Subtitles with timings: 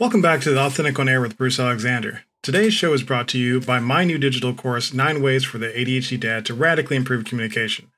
[0.00, 2.22] Welcome back to the Authentic on Air with Bruce Alexander.
[2.40, 5.66] Today's show is brought to you by my new digital course, Nine Ways for the
[5.66, 7.90] ADHD Dad to Radically Improve Communication.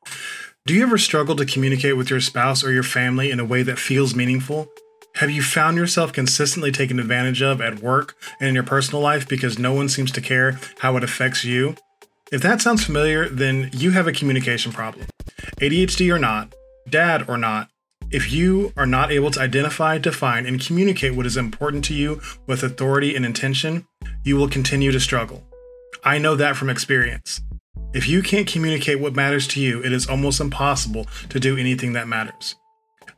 [0.64, 3.62] Do you ever struggle to communicate with your spouse or your family in a way
[3.64, 4.68] that feels meaningful?
[5.16, 9.28] Have you found yourself consistently taken advantage of at work and in your personal life
[9.28, 11.74] because no one seems to care how it affects you?
[12.32, 15.04] If that sounds familiar, then you have a communication problem.
[15.58, 16.54] ADHD or not,
[16.88, 17.68] dad or not,
[18.10, 22.20] if you are not able to identify, define, and communicate what is important to you
[22.46, 23.86] with authority and intention,
[24.24, 25.44] you will continue to struggle.
[26.04, 27.40] I know that from experience.
[27.92, 31.92] If you can't communicate what matters to you, it is almost impossible to do anything
[31.92, 32.56] that matters.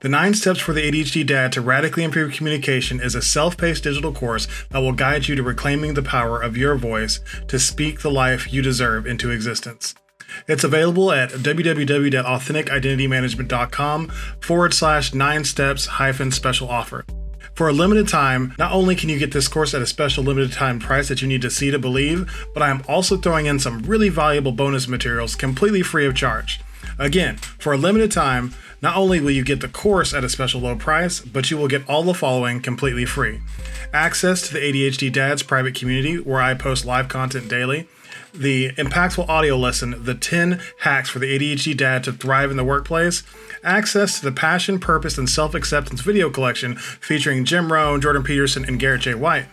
[0.01, 3.85] The Nine Steps for the ADHD Dad to Radically Improve Communication is a self paced
[3.85, 8.01] digital course that will guide you to reclaiming the power of your voice to speak
[8.01, 9.95] the life you deserve into existence.
[10.49, 14.09] It's available at www.authenticidentitymanagement.com
[14.41, 17.05] forward slash nine steps hyphen special offer.
[17.55, 20.53] For a limited time, not only can you get this course at a special limited
[20.53, 23.59] time price that you need to see to believe, but I am also throwing in
[23.59, 26.61] some really valuable bonus materials completely free of charge.
[26.99, 30.63] Again, for a limited time, not only will you get the course at a special
[30.63, 33.41] low price, but you will get all the following completely free
[33.93, 37.87] access to the ADHD Dads private community where I post live content daily
[38.35, 42.65] the impactful audio lesson, The 10 Hacks for the ADHD Dad to Thrive in the
[42.65, 43.23] Workplace,
[43.63, 48.65] access to the Passion, Purpose, and Self Acceptance video collection featuring Jim Rohn, Jordan Peterson,
[48.65, 49.15] and Garrett J.
[49.15, 49.47] White,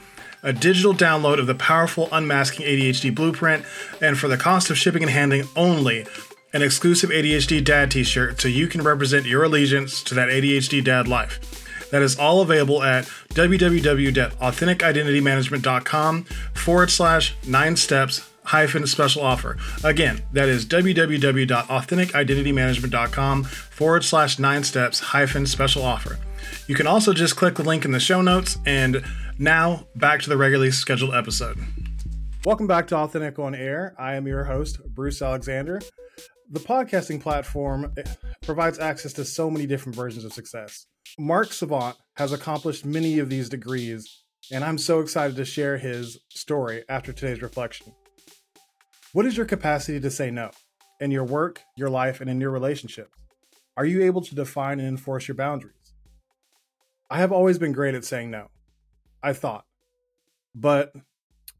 [0.43, 3.65] a digital download of the powerful Unmasking ADHD Blueprint,
[4.01, 6.05] and for the cost of shipping and handling only,
[6.53, 10.83] an exclusive ADHD Dad t shirt so you can represent your allegiance to that ADHD
[10.83, 11.65] Dad life.
[11.91, 19.57] That is all available at www.authenticidentitymanagement.com forward slash nine steps hyphen special offer.
[19.83, 26.17] Again, that is www.authenticidentitymanagement.com forward slash nine steps hyphen special offer.
[26.67, 28.57] You can also just click the link in the show notes.
[28.65, 29.05] And
[29.37, 31.59] now back to the regularly scheduled episode.
[32.43, 33.93] Welcome back to Authentic on Air.
[33.99, 35.79] I am your host, Bruce Alexander.
[36.49, 38.03] The podcasting platform eh,
[38.41, 40.87] provides access to so many different versions of success.
[41.19, 46.17] Mark Savant has accomplished many of these degrees, and I'm so excited to share his
[46.29, 47.93] story after today's reflection.
[49.11, 50.51] What is your capacity to say no
[50.99, 53.17] in your work, your life, and in your relationships?
[53.75, 55.95] Are you able to define and enforce your boundaries?
[57.09, 58.49] I have always been great at saying no,
[59.23, 59.65] I thought.
[60.53, 60.93] But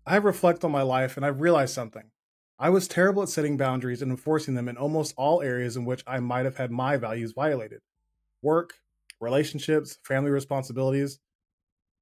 [0.06, 2.12] I have reflected on my life and I've realized something.
[2.60, 6.04] I was terrible at setting boundaries and enforcing them in almost all areas in which
[6.06, 7.82] I might have had my values violated
[8.44, 8.76] work,
[9.20, 11.18] relationships, family responsibilities.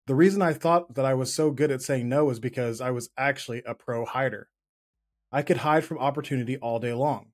[0.07, 2.91] The reason I thought that I was so good at saying no was because I
[2.91, 4.49] was actually a pro hider.
[5.31, 7.27] I could hide from opportunity all day long.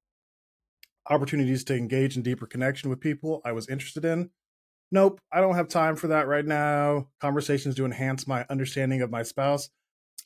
[1.09, 4.29] Opportunities to engage in deeper connection with people I was interested in.
[4.91, 7.09] Nope, I don't have time for that right now.
[7.19, 9.69] Conversations to enhance my understanding of my spouse.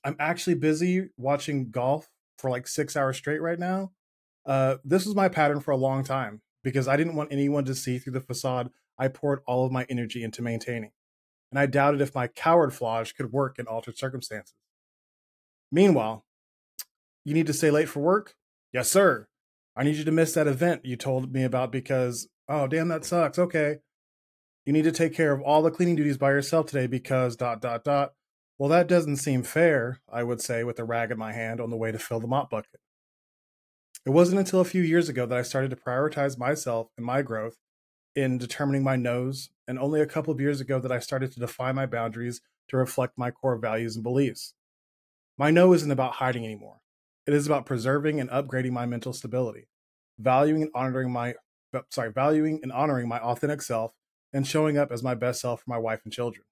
[0.04, 3.92] I'm actually busy watching golf for like six hours straight right now.
[4.46, 7.76] Uh, this was my pattern for a long time because I didn't want anyone to
[7.76, 10.92] see through the facade I poured all of my energy into maintaining.
[11.52, 14.56] And I doubted if my coward flage could work in altered circumstances.
[15.72, 16.26] Meanwhile,
[17.28, 18.36] you need to stay late for work?
[18.72, 19.28] Yes, sir.
[19.76, 23.04] I need you to miss that event you told me about because, oh, damn, that
[23.04, 23.38] sucks.
[23.38, 23.80] Okay.
[24.66, 27.60] You need to take care of all the cleaning duties by yourself today because, dot,
[27.60, 28.14] dot, dot.
[28.58, 31.70] Well, that doesn't seem fair, I would say, with a rag in my hand on
[31.70, 32.80] the way to fill the mop bucket.
[34.06, 37.24] It wasn't until a few years ago that I started to prioritize myself and my
[37.24, 37.58] growth
[38.16, 41.42] in determining my no's, and only a couple of years ago that I started to
[41.42, 42.40] define my boundaries
[42.70, 44.54] to reflect my core values and beliefs.
[45.38, 46.78] My no isn't about hiding anymore.
[47.28, 49.68] It is about preserving and upgrading my mental stability,
[50.18, 51.36] valuing and honoring my
[51.74, 53.92] uh, sorry, valuing and honoring my authentic self,
[54.32, 56.46] and showing up as my best self for my wife and children.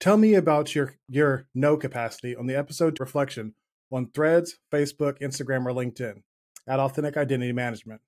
[0.00, 3.54] Tell me about your your no capacity on the episode reflection
[3.92, 6.22] on Threads, Facebook, Instagram, or LinkedIn
[6.66, 8.00] at Authentic Identity Management.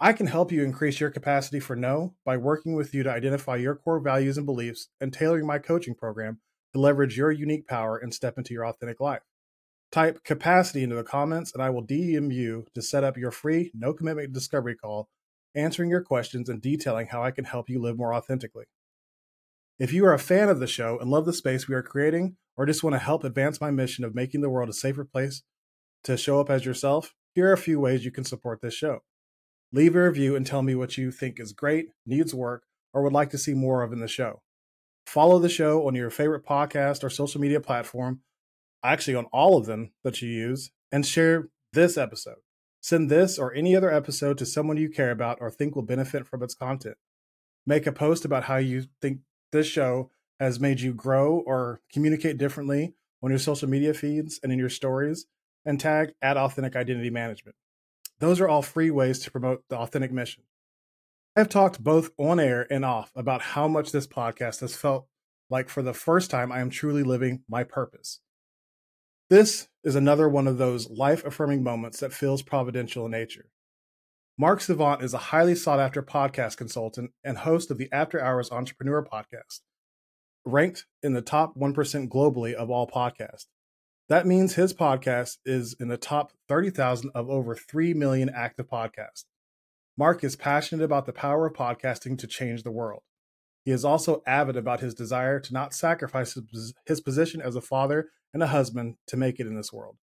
[0.00, 3.56] I can help you increase your capacity for no by working with you to identify
[3.56, 6.40] your core values and beliefs and tailoring my coaching program
[6.74, 9.22] to leverage your unique power and step into your authentic life.
[9.90, 13.70] Type capacity into the comments and I will DM you to set up your free,
[13.74, 15.08] no commitment discovery call,
[15.54, 18.64] answering your questions and detailing how I can help you live more authentically.
[19.78, 22.36] If you are a fan of the show and love the space we are creating,
[22.56, 25.42] or just want to help advance my mission of making the world a safer place
[26.04, 28.98] to show up as yourself, here are a few ways you can support this show.
[29.72, 33.12] Leave a review and tell me what you think is great, needs work, or would
[33.12, 34.42] like to see more of in the show.
[35.06, 38.20] Follow the show on your favorite podcast or social media platform
[38.82, 42.38] actually on all of them that you use, and share this episode.
[42.80, 46.26] Send this or any other episode to someone you care about or think will benefit
[46.26, 46.96] from its content.
[47.66, 49.20] Make a post about how you think
[49.52, 50.10] this show
[50.40, 54.68] has made you grow or communicate differently on your social media feeds and in your
[54.68, 55.26] stories,
[55.64, 57.56] and tag at Authentic Identity Management.
[58.20, 60.44] Those are all free ways to promote the authentic mission.
[61.36, 65.06] I've talked both on air and off about how much this podcast has felt
[65.50, 68.20] like for the first time I am truly living my purpose.
[69.30, 73.50] This is another one of those life affirming moments that feels providential in nature.
[74.38, 78.50] Mark Savant is a highly sought after podcast consultant and host of the After Hours
[78.50, 79.60] Entrepreneur podcast,
[80.46, 83.48] ranked in the top 1% globally of all podcasts.
[84.08, 89.24] That means his podcast is in the top 30,000 of over 3 million active podcasts.
[89.98, 93.02] Mark is passionate about the power of podcasting to change the world.
[93.66, 96.38] He is also avid about his desire to not sacrifice
[96.86, 98.08] his position as a father
[98.38, 99.96] and a husband to make it in this world.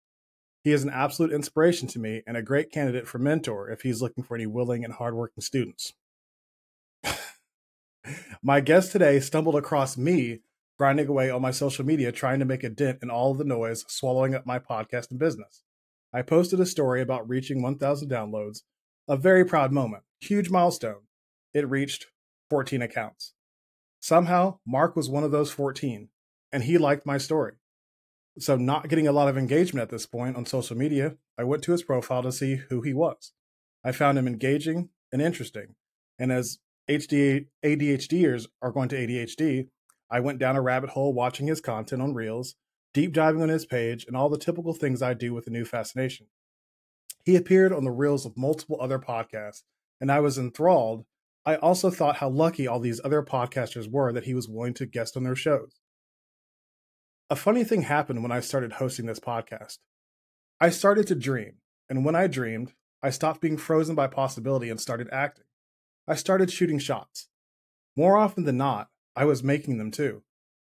[0.64, 4.02] He is an absolute inspiration to me and a great candidate for mentor if he's
[4.02, 5.94] looking for any willing and hardworking students.
[8.44, 10.40] my guest today stumbled across me
[10.80, 13.86] grinding away on my social media trying to make a dent in all the noise
[13.88, 15.64] swallowing up my podcast and business.
[16.12, 18.64] I posted a story about reaching 1,000 downloads,
[19.08, 21.02] a very proud moment, huge milestone.
[21.54, 22.08] It reached
[22.50, 23.34] 14 accounts.
[24.00, 26.10] Somehow, Mark was one of those 14,
[26.52, 27.54] and he liked my story.
[28.40, 31.62] So, not getting a lot of engagement at this point on social media, I went
[31.64, 33.32] to his profile to see who he was.
[33.84, 35.76] I found him engaging and interesting.
[36.18, 36.58] And as
[36.90, 39.68] HD, ADHDers are going to ADHD,
[40.10, 42.56] I went down a rabbit hole watching his content on Reels,
[42.94, 45.66] deep diving on his page, and all the typical things I do with a new
[45.66, 46.28] fascination.
[47.24, 49.64] He appeared on the reels of multiple other podcasts,
[50.02, 51.06] and I was enthralled.
[51.46, 54.86] I also thought how lucky all these other podcasters were that he was willing to
[54.86, 55.80] guest on their shows.
[57.34, 59.80] A funny thing happened when I started hosting this podcast.
[60.62, 61.54] I started to dream,
[61.90, 65.46] and when I dreamed, I stopped being frozen by possibility and started acting.
[66.08, 67.30] I started shooting shots.
[67.98, 70.22] More often than not, I was making them too.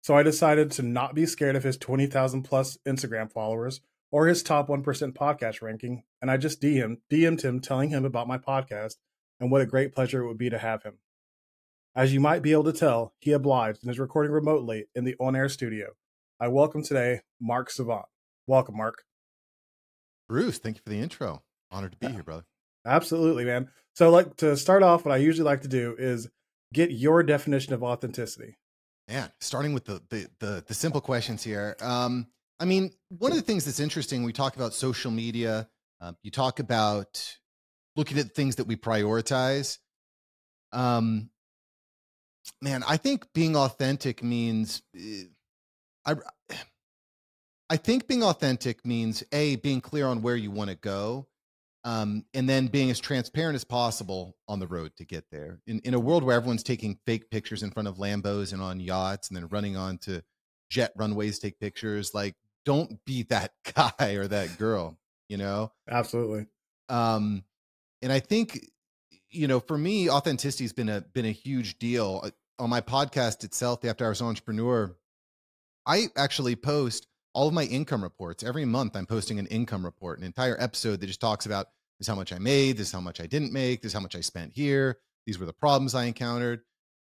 [0.01, 4.41] So I decided to not be scared of his 20,000 plus Instagram followers or his
[4.41, 4.81] top 1%
[5.11, 8.95] podcast ranking, and I just DM'd, DM'd him telling him about my podcast
[9.41, 10.99] and what a great pleasure it would be to have him.
[11.93, 15.17] As you might be able to tell, he obliged and is recording remotely in the
[15.19, 15.95] on air studio.
[16.37, 18.05] I welcome today Mark Savant.
[18.45, 19.03] Welcome, Mark.
[20.27, 21.43] Bruce, thank you for the intro.
[21.71, 22.43] Honored to be here, brother.
[22.85, 23.69] Absolutely, man.
[23.95, 26.27] So, like to start off, what I usually like to do is
[26.73, 28.57] get your definition of authenticity.
[29.07, 31.77] Man, starting with the the the, the simple questions here.
[31.81, 32.27] Um,
[32.59, 35.69] I mean, one of the things that's interesting, we talk about social media.
[36.01, 37.37] Uh, you talk about
[37.95, 39.77] looking at things that we prioritize.
[40.73, 41.29] Um,
[42.61, 44.81] man, I think being authentic means.
[46.05, 46.15] I
[47.69, 51.27] I think being authentic means a being clear on where you want to go,
[51.83, 55.59] um, and then being as transparent as possible on the road to get there.
[55.65, 58.79] In in a world where everyone's taking fake pictures in front of Lambos and on
[58.79, 60.23] yachts, and then running on to
[60.69, 62.35] jet runways take pictures, like
[62.65, 64.97] don't be that guy or that girl.
[65.27, 66.45] You know, absolutely.
[66.87, 67.43] Um,
[68.03, 68.59] and I think
[69.35, 72.81] you know, for me, authenticity has been a been a huge deal uh, on my
[72.81, 74.95] podcast itself, the After Hours Entrepreneur.
[75.85, 78.95] I actually post all of my income reports every month.
[78.95, 81.67] I'm posting an income report, an entire episode that just talks about
[81.99, 83.93] this is how much I made, this is how much I didn't make, this is
[83.93, 86.61] how much I spent here, these were the problems I encountered.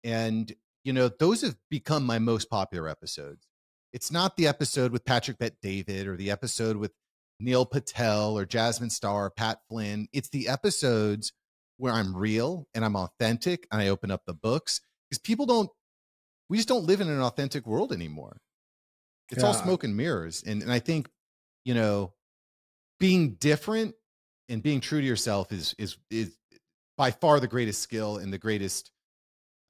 [0.04, 0.52] And,
[0.84, 3.46] you know, those have become my most popular episodes.
[3.92, 6.92] It's not the episode with Patrick Bet David or the episode with
[7.40, 10.08] Neil Patel or Jasmine Star, Pat Flynn.
[10.12, 11.32] It's the episodes
[11.78, 15.70] where I'm real and I'm authentic and I open up the books because people don't,
[16.49, 18.40] we just don't live in an authentic world anymore.
[19.30, 19.49] It's yeah.
[19.49, 20.42] all smoke and mirrors.
[20.47, 21.08] And, and I think,
[21.64, 22.12] you know,
[22.99, 23.94] being different
[24.49, 26.37] and being true to yourself is is is
[26.97, 28.90] by far the greatest skill and the greatest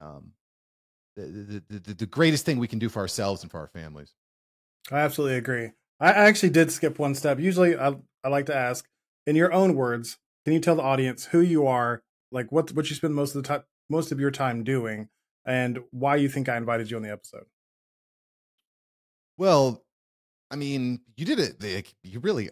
[0.01, 0.31] um
[1.15, 4.13] the, the, the, the greatest thing we can do for ourselves and for our families.
[4.91, 5.71] I absolutely agree.
[5.99, 7.39] I actually did skip one step.
[7.39, 8.85] Usually I I like to ask
[9.27, 12.89] in your own words, can you tell the audience who you are, like what what
[12.89, 15.09] you spend most of the time most of your time doing
[15.45, 17.45] and why you think I invited you on the episode?
[19.39, 19.85] Well,
[20.51, 21.93] I mean, you did it.
[22.03, 22.49] You really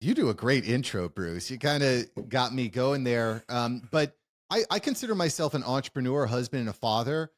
[0.00, 1.50] you do a great intro, Bruce.
[1.50, 3.44] You kind of got me going there.
[3.48, 4.16] Um, but
[4.48, 7.32] I, I consider myself an entrepreneur, a husband, and a father.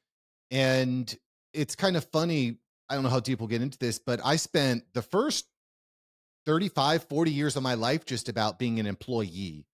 [0.51, 1.17] And
[1.55, 2.59] it's kind of funny.
[2.91, 5.47] I don't know how deep we'll get into this, but I spent the first
[6.45, 9.65] 35, 40 years of my life just about being an employee.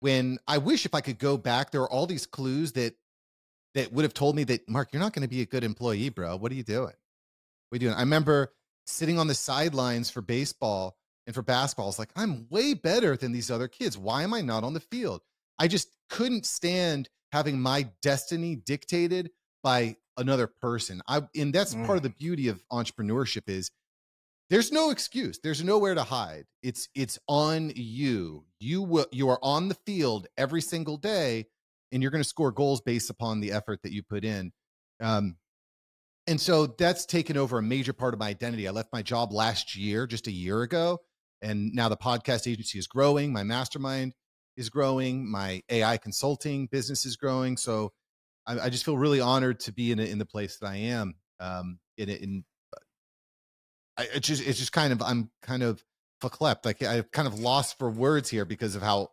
[0.00, 2.94] When I wish if I could go back, there are all these clues that
[3.74, 6.08] that would have told me that Mark, you're not going to be a good employee,
[6.08, 6.36] bro.
[6.36, 6.94] What are you doing?
[7.68, 7.94] What are you doing?
[7.94, 8.52] I remember
[8.86, 10.96] sitting on the sidelines for baseball
[11.26, 13.96] and for basketball, it's like, I'm way better than these other kids.
[13.96, 15.20] Why am I not on the field?
[15.58, 19.30] I just couldn't stand having my destiny dictated
[19.62, 21.00] by another person.
[21.06, 21.86] I and that's mm.
[21.86, 23.70] part of the beauty of entrepreneurship is
[24.50, 25.38] there's no excuse.
[25.42, 26.44] There's nowhere to hide.
[26.62, 28.44] It's it's on you.
[28.60, 31.46] You will you are on the field every single day
[31.90, 34.52] and you're going to score goals based upon the effort that you put in.
[35.00, 35.36] Um,
[36.26, 38.68] and so that's taken over a major part of my identity.
[38.68, 40.98] I left my job last year, just a year ago,
[41.40, 43.32] and now the podcast agency is growing.
[43.32, 44.14] My mastermind
[44.56, 45.30] is growing.
[45.30, 47.56] My AI consulting business is growing.
[47.56, 47.92] So
[48.46, 51.14] I, I just feel really honored to be in in the place that I am.
[51.40, 52.44] Um, in in
[53.96, 55.82] I, it's just it's just kind of I'm kind of
[56.22, 56.64] verklempt.
[56.64, 59.08] Like I've kind of lost for words here because of how.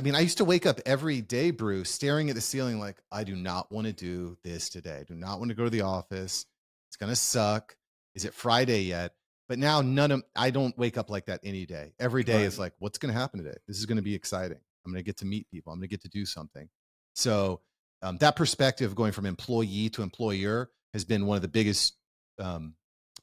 [0.00, 2.96] I mean, I used to wake up every day, Bruce, staring at the ceiling like,
[3.12, 4.96] I do not want to do this today.
[5.00, 6.46] I do not want to go to the office.
[6.88, 7.76] It's gonna suck.
[8.14, 9.12] Is it Friday yet?
[9.46, 11.92] But now none of I don't wake up like that any day.
[12.00, 12.44] Every day right.
[12.44, 13.58] is like, what's going to happen today?
[13.68, 14.56] This is going to be exciting.
[14.86, 15.70] I'm going to get to meet people.
[15.70, 16.66] I'm going to get to do something.
[17.14, 17.60] So
[18.00, 21.94] um, that perspective, going from employee to employer, has been one of the biggest
[22.38, 22.74] um,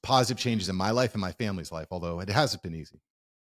[0.04, 1.88] positive changes in my life and my family's life.
[1.92, 3.00] Although it hasn't been easy.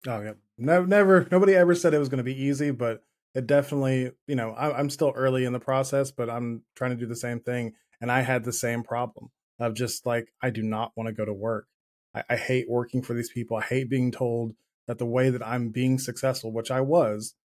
[0.07, 1.27] Oh yeah, never, never.
[1.29, 3.03] Nobody ever said it was going to be easy, but
[3.36, 4.12] it definitely.
[4.27, 7.15] You know, I, I'm still early in the process, but I'm trying to do the
[7.15, 11.07] same thing, and I had the same problem of just like I do not want
[11.07, 11.67] to go to work.
[12.13, 13.57] I, I hate working for these people.
[13.57, 14.53] I hate being told
[14.88, 17.36] that the way that I'm being successful, which I was,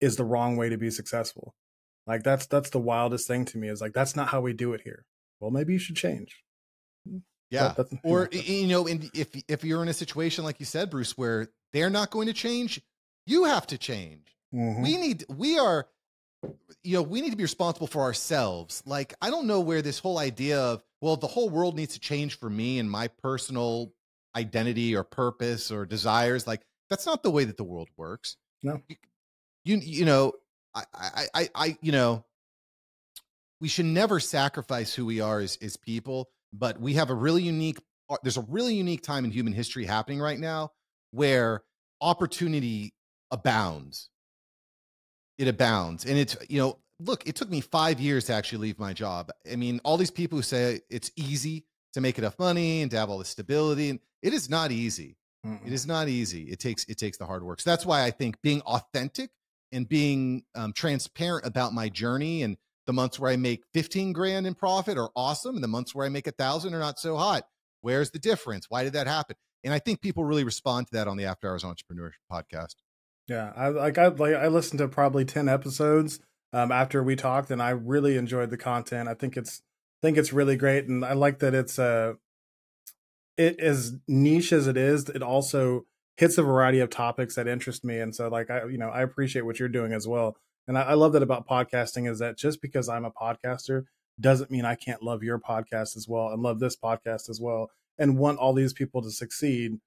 [0.00, 1.54] is the wrong way to be successful.
[2.06, 4.72] Like that's that's the wildest thing to me is like that's not how we do
[4.72, 5.04] it here.
[5.40, 6.42] Well, maybe you should change.
[7.50, 7.74] Yeah.
[7.76, 11.16] That, or you know, and if if you're in a situation like you said, Bruce,
[11.16, 12.80] where they're not going to change,
[13.26, 14.31] you have to change.
[14.54, 14.82] Mm-hmm.
[14.82, 15.86] We need we are
[16.82, 18.82] you know, we need to be responsible for ourselves.
[18.86, 22.00] Like I don't know where this whole idea of well, the whole world needs to
[22.00, 23.92] change for me and my personal
[24.36, 26.46] identity or purpose or desires.
[26.46, 28.36] Like that's not the way that the world works.
[28.62, 28.80] No.
[28.88, 28.96] You
[29.64, 30.32] you, you know,
[30.74, 32.24] I, I I I you know,
[33.60, 37.42] we should never sacrifice who we are as as people, but we have a really
[37.42, 37.78] unique
[38.10, 40.72] uh, there's a really unique time in human history happening right now
[41.12, 41.62] where
[42.00, 42.92] opportunity
[43.30, 44.10] abounds.
[45.38, 46.04] It abounds.
[46.04, 49.30] And it's, you know, look, it took me five years to actually leave my job.
[49.50, 52.96] I mean, all these people who say it's easy to make enough money and to
[52.96, 55.16] have all this stability, and it is not easy.
[55.46, 55.66] Mm-mm.
[55.66, 56.44] It is not easy.
[56.44, 57.60] It takes it takes the hard work.
[57.60, 59.30] So that's why I think being authentic
[59.72, 64.46] and being um, transparent about my journey and the months where I make 15 grand
[64.46, 67.16] in profit are awesome, and the months where I make a thousand are not so
[67.16, 67.44] hot.
[67.80, 68.66] Where's the difference?
[68.68, 69.36] Why did that happen?
[69.64, 72.74] And I think people really respond to that on the After Hours Entrepreneur podcast.
[73.32, 76.20] Yeah, I like I like I listened to probably 10 episodes
[76.52, 79.08] um, after we talked, and I really enjoyed the content.
[79.08, 79.62] I think it's
[80.02, 82.14] think it's really great, and I like that it's uh
[83.38, 85.08] it as niche as it is.
[85.08, 85.86] It also
[86.18, 89.00] hits a variety of topics that interest me, and so like I you know I
[89.00, 90.36] appreciate what you're doing as well.
[90.68, 93.84] And I, I love that about podcasting is that just because I'm a podcaster
[94.20, 97.70] doesn't mean I can't love your podcast as well and love this podcast as well
[97.98, 99.78] and want all these people to succeed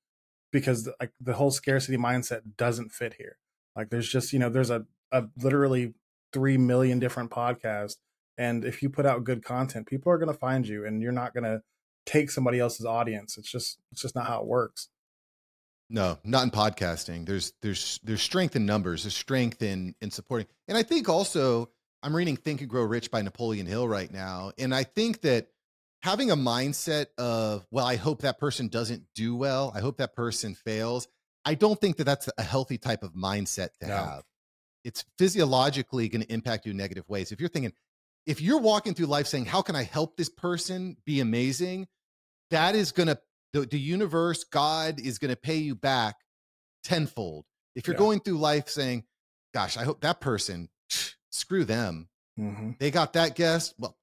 [0.59, 3.37] because like the whole scarcity mindset doesn't fit here.
[3.75, 5.93] Like there's just you know there's a, a literally
[6.33, 7.95] three million different podcasts
[8.37, 11.11] and if you put out good content, people are going to find you, and you're
[11.11, 11.61] not going to
[12.05, 13.37] take somebody else's audience.
[13.37, 14.89] It's just it's just not how it works.
[15.89, 17.25] No, not in podcasting.
[17.25, 19.03] There's there's there's strength in numbers.
[19.03, 21.69] There's strength in in supporting, and I think also
[22.03, 25.47] I'm reading Think and Grow Rich by Napoleon Hill right now, and I think that
[26.05, 29.71] having a mindset of well, I hope that person doesn't do well.
[29.73, 31.07] I hope that person fails.
[31.43, 33.95] I don't think that that's a healthy type of mindset to no.
[33.95, 34.23] have.
[34.83, 37.31] It's physiologically going to impact you in negative ways.
[37.31, 37.73] If you're thinking,
[38.27, 41.87] if you're walking through life saying, How can I help this person be amazing?
[42.51, 43.17] That is going to,
[43.53, 46.17] the, the universe, God is going to pay you back
[46.83, 47.45] tenfold.
[47.75, 47.99] If you're yeah.
[47.99, 49.05] going through life saying,
[49.55, 50.69] Gosh, I hope that person,
[51.31, 52.09] screw them.
[52.39, 52.71] Mm-hmm.
[52.77, 53.73] They got that guest.
[53.79, 53.97] Well,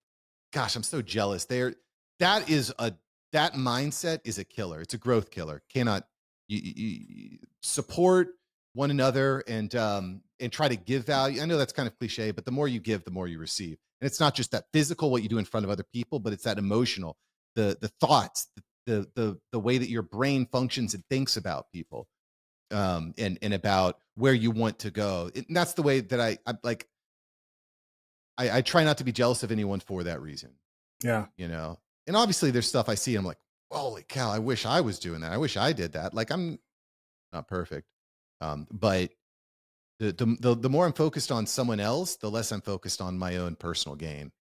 [0.52, 1.44] gosh, I'm so jealous.
[1.44, 1.76] They're,
[2.22, 2.92] that is a,
[3.32, 4.80] that mindset is a killer.
[4.80, 5.62] It's a growth killer.
[5.72, 6.06] Cannot
[6.48, 8.28] you, you, you support
[8.74, 11.40] one another and um and try to give value.
[11.40, 13.78] I know that's kind of cliche, but the more you give, the more you receive.
[14.00, 16.32] And it's not just that physical, what you do in front of other people, but
[16.32, 17.16] it's that emotional,
[17.54, 18.48] the the thoughts,
[18.86, 22.08] the the the way that your brain functions and thinks about people,
[22.70, 25.30] um, and and about where you want to go.
[25.34, 26.88] And that's the way that I, I like.
[28.38, 30.50] I, I try not to be jealous of anyone for that reason.
[31.04, 31.78] Yeah, you know.
[32.06, 33.14] And obviously, there's stuff I see.
[33.14, 33.38] I'm like,
[33.70, 34.30] holy cow!
[34.30, 35.32] I wish I was doing that.
[35.32, 36.14] I wish I did that.
[36.14, 36.58] Like I'm
[37.32, 37.86] not perfect,
[38.40, 39.10] um, but
[39.98, 43.36] the, the the more I'm focused on someone else, the less I'm focused on my
[43.36, 44.32] own personal gain.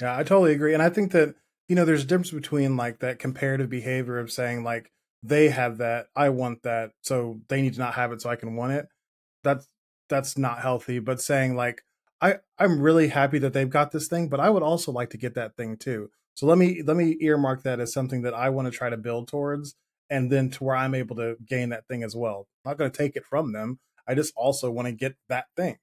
[0.00, 1.34] Yeah, I totally agree, and I think that
[1.68, 4.90] you know there's a difference between like that comparative behavior of saying like
[5.22, 8.36] they have that, I want that, so they need to not have it so I
[8.36, 8.86] can want it.
[9.44, 9.68] That's
[10.08, 10.98] that's not healthy.
[10.98, 11.82] But saying like
[12.20, 15.16] I I'm really happy that they've got this thing, but I would also like to
[15.18, 16.10] get that thing too.
[16.38, 18.96] So let me let me earmark that as something that I want to try to
[18.96, 19.74] build towards,
[20.08, 22.46] and then to where I'm able to gain that thing as well.
[22.64, 23.80] I'm not going to take it from them.
[24.06, 25.78] I just also want to get that thing.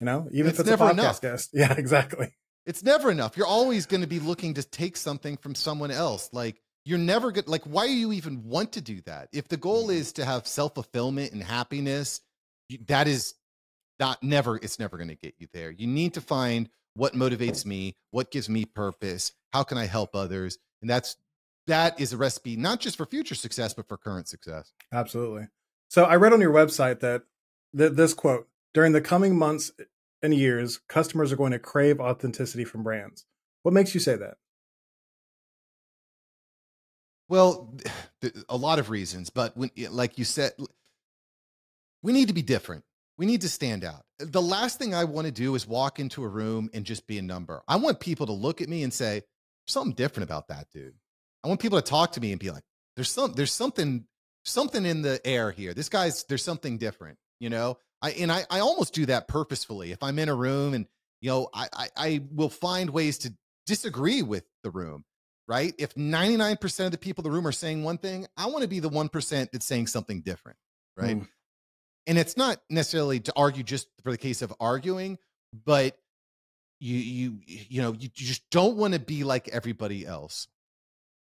[0.00, 1.20] You know, even It's if it's a never podcast enough.
[1.20, 1.50] guest.
[1.52, 2.32] Yeah, exactly.
[2.64, 3.36] It's never enough.
[3.36, 6.30] You're always going to be looking to take something from someone else.
[6.32, 7.46] Like you're never good.
[7.46, 9.28] Like why do you even want to do that?
[9.34, 9.96] If the goal Mhm.
[9.96, 12.22] is to have self fulfillment and happiness,
[12.86, 13.34] that is
[13.98, 14.56] not never.
[14.56, 15.70] It's never going to get you there.
[15.70, 20.14] You need to find what motivates me, what gives me purpose, how can I help
[20.14, 21.16] others, and that's
[21.66, 24.72] that is a recipe not just for future success but for current success.
[24.92, 25.48] Absolutely.
[25.88, 27.22] So I read on your website that
[27.76, 29.72] th- this quote during the coming months
[30.22, 33.24] and years, customers are going to crave authenticity from brands.
[33.62, 34.34] What makes you say that?
[37.28, 37.74] Well,
[38.48, 40.52] a lot of reasons, but when, like you said,
[42.02, 42.84] we need to be different.
[43.20, 44.00] We need to stand out.
[44.18, 47.18] The last thing I want to do is walk into a room and just be
[47.18, 47.62] a number.
[47.68, 49.20] I want people to look at me and say,
[49.66, 50.94] something different about that dude.
[51.44, 52.62] I want people to talk to me and be like,
[52.96, 54.06] there's some, there's something,
[54.46, 55.74] something in the air here.
[55.74, 57.76] This guy's, there's something different, you know?
[58.00, 59.92] I, and I, I almost do that purposefully.
[59.92, 60.86] If I'm in a room and,
[61.20, 63.34] you know, I, I, I will find ways to
[63.66, 65.04] disagree with the room
[65.46, 65.74] right?
[65.78, 68.68] If 99% of the people in the room are saying one thing, I want to
[68.68, 70.56] be the 1% that's saying something different,
[70.96, 71.16] right?
[71.16, 71.26] Mm.
[72.06, 75.18] And it's not necessarily to argue just for the case of arguing,
[75.64, 75.96] but
[76.80, 80.48] you you you know, you, you just don't want to be like everybody else.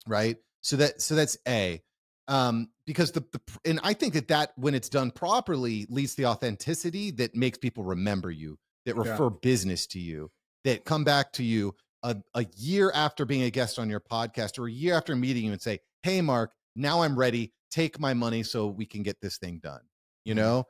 [0.06, 0.36] Right?
[0.62, 1.82] So that so that's A.
[2.28, 6.22] Um because the, the and I think that that when it's done properly leads to
[6.22, 9.10] the authenticity that makes people remember you, that Yeah.
[9.12, 10.30] refer business to you,
[10.64, 14.58] that come back to you a, a year after being a guest on your podcast
[14.58, 17.52] or a year after meeting you and say, Hey, Mark, now I'm ready.
[17.70, 19.80] Take my money so we can get this thing done.
[20.26, 20.64] You know?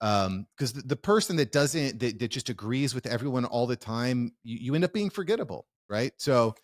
[0.00, 3.76] Um, because the, the person that doesn't that, that just agrees with everyone all the
[3.76, 6.12] time, you, you end up being forgettable, right?
[6.18, 6.54] So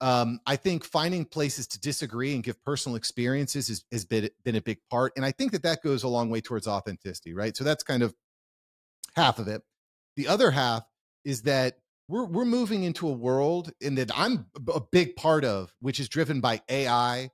[0.00, 4.56] um, I think finding places to disagree and give personal experiences is, has been, been
[4.56, 5.12] a big part.
[5.14, 7.56] And I think that that goes a long way towards authenticity, right?
[7.56, 8.12] So that's kind of
[9.14, 9.62] half of it.
[10.16, 10.84] The other half
[11.24, 15.72] is that we're we're moving into a world in that I'm a big part of,
[15.80, 17.30] which is driven by AI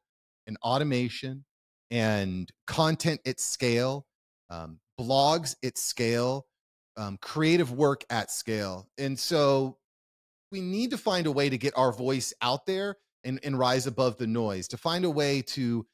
[0.46, 1.46] and automation
[1.90, 4.06] and content at scale,
[4.50, 6.46] um, blogs at scale,
[6.96, 9.78] um, creative work at scale, and so
[10.50, 13.86] we need to find a way to get our voice out there and, and rise
[13.86, 14.68] above the noise.
[14.68, 15.86] To find a way to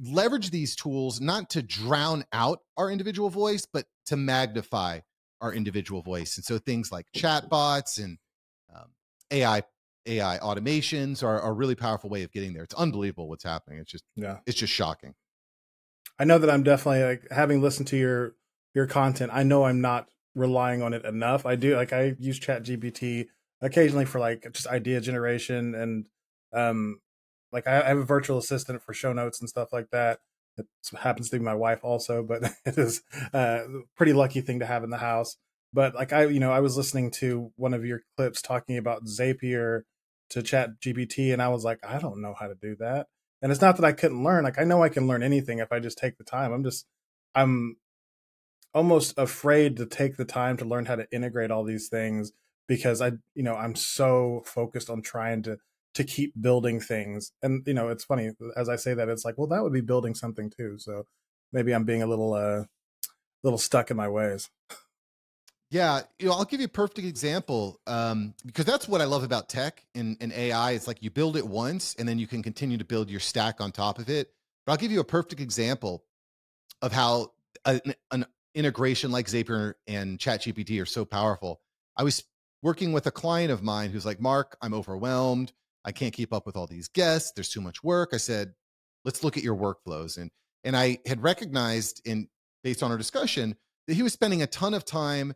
[0.00, 5.00] leverage these tools not to drown out our individual voice, but to magnify
[5.40, 6.36] our individual voice.
[6.36, 8.18] And so things like chatbots and
[8.74, 8.86] um,
[9.30, 9.62] AI
[10.06, 12.64] AI automations are, are a really powerful way of getting there.
[12.64, 13.78] It's unbelievable what's happening.
[13.78, 14.38] It's just Yeah.
[14.46, 15.14] it's just shocking.
[16.22, 18.36] I know that I'm definitely like having listened to your
[18.74, 19.32] your content.
[19.34, 20.06] I know I'm not
[20.36, 21.44] relying on it enough.
[21.44, 23.26] I do like I use Chat GPT
[23.60, 26.06] occasionally for like just idea generation and
[26.52, 27.00] um
[27.50, 30.20] like I have a virtual assistant for show notes and stuff like that.
[30.56, 33.02] It happens to be my wife also, but it is
[33.34, 35.36] uh, a pretty lucky thing to have in the house.
[35.72, 39.06] But like I, you know, I was listening to one of your clips talking about
[39.06, 39.80] Zapier
[40.30, 43.08] to Chat GPT, and I was like, I don't know how to do that.
[43.42, 44.44] And it's not that I couldn't learn.
[44.44, 46.52] Like I know I can learn anything if I just take the time.
[46.52, 46.86] I'm just
[47.34, 47.76] I'm
[48.72, 52.32] almost afraid to take the time to learn how to integrate all these things
[52.68, 55.58] because I you know I'm so focused on trying to
[55.94, 57.32] to keep building things.
[57.42, 59.80] And you know, it's funny as I say that it's like, well, that would be
[59.82, 60.76] building something too.
[60.78, 61.06] So
[61.52, 62.64] maybe I'm being a little uh
[63.42, 64.48] little stuck in my ways.
[65.72, 69.24] Yeah, you know, I'll give you a perfect example um, because that's what I love
[69.24, 70.72] about tech and, and AI.
[70.72, 73.58] It's like you build it once and then you can continue to build your stack
[73.58, 74.34] on top of it.
[74.66, 76.04] But I'll give you a perfect example
[76.82, 77.32] of how
[77.64, 77.80] an,
[78.10, 81.62] an integration like Zapier and ChatGPT are so powerful.
[81.96, 82.22] I was
[82.62, 85.54] working with a client of mine who's like, Mark, I'm overwhelmed.
[85.86, 87.32] I can't keep up with all these guests.
[87.34, 88.10] There's too much work.
[88.12, 88.52] I said,
[89.06, 90.18] let's look at your workflows.
[90.18, 90.30] And
[90.64, 92.28] and I had recognized in
[92.62, 93.56] based on our discussion
[93.88, 95.32] that he was spending a ton of time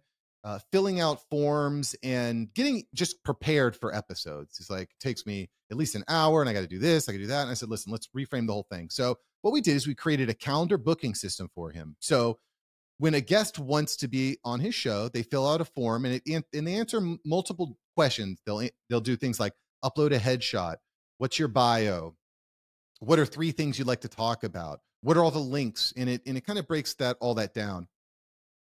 [0.47, 4.59] uh, filling out forms and getting just prepared for episodes.
[4.61, 7.13] It's like takes me at least an hour, and I got to do this, I
[7.13, 7.43] got to do that.
[7.43, 8.89] And I said, listen, let's reframe the whole thing.
[8.89, 11.97] So what we did is we created a calendar booking system for him.
[11.99, 12.39] So
[12.99, 16.21] when a guest wants to be on his show, they fill out a form and
[16.25, 18.41] it and they answer multiple questions.
[18.47, 19.53] They'll they'll do things like
[19.85, 20.77] upload a headshot.
[21.19, 22.15] What's your bio?
[23.01, 24.81] What are three things you'd like to talk about?
[25.03, 25.93] What are all the links?
[25.97, 27.89] And it and it kind of breaks that all that down.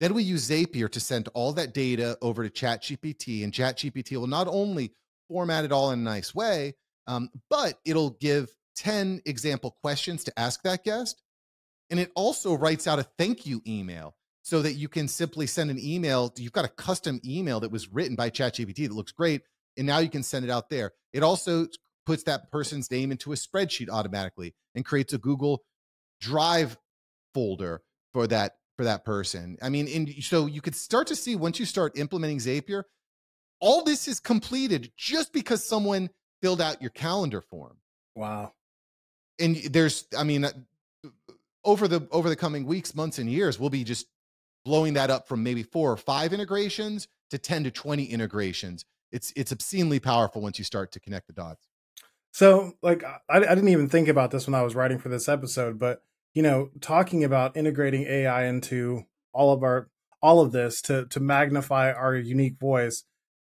[0.03, 4.27] Then we use Zapier to send all that data over to ChatGPT, and ChatGPT will
[4.27, 4.91] not only
[5.29, 6.73] format it all in a nice way,
[7.07, 11.23] um, but it'll give 10 example questions to ask that guest.
[11.89, 15.71] And it also writes out a thank you email so that you can simply send
[15.71, 16.33] an email.
[16.35, 19.43] You've got a custom email that was written by ChatGPT that looks great,
[19.77, 20.91] and now you can send it out there.
[21.13, 21.67] It also
[22.05, 25.63] puts that person's name into a spreadsheet automatically and creates a Google
[26.19, 26.77] Drive
[27.33, 29.57] folder for that for that person.
[29.61, 32.83] I mean, and so you could start to see once you start implementing Zapier,
[33.59, 36.09] all this is completed just because someone
[36.41, 37.77] filled out your calendar form.
[38.15, 38.53] Wow.
[39.39, 40.51] And there's, I mean, uh,
[41.63, 44.07] over the over the coming weeks, months, and years, we'll be just
[44.65, 48.85] blowing that up from maybe four or five integrations to 10 to 20 integrations.
[49.11, 51.67] It's it's obscenely powerful once you start to connect the dots.
[52.31, 55.29] So, like, I, I didn't even think about this when I was writing for this
[55.29, 56.01] episode, but
[56.33, 59.89] you know, talking about integrating AI into all of our
[60.21, 63.03] all of this to to magnify our unique voice,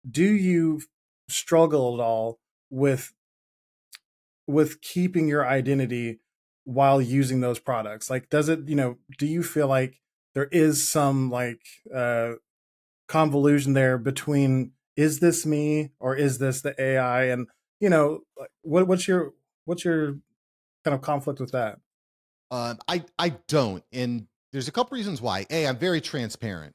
[0.08, 0.80] do you
[1.28, 2.38] struggle at all
[2.70, 3.12] with
[4.46, 6.20] with keeping your identity
[6.64, 8.10] while using those products?
[8.10, 10.00] Like, does it, you know, do you feel like
[10.34, 11.60] there is some like
[11.94, 12.32] uh
[13.08, 17.24] convolution there between is this me or is this the AI?
[17.24, 17.48] And
[17.80, 18.20] you know,
[18.62, 19.32] what what's your
[19.64, 20.14] what's your
[20.84, 21.78] kind of conflict with that?
[22.52, 25.46] Um, I I don't, and there's a couple reasons why.
[25.50, 26.74] A, I'm very transparent.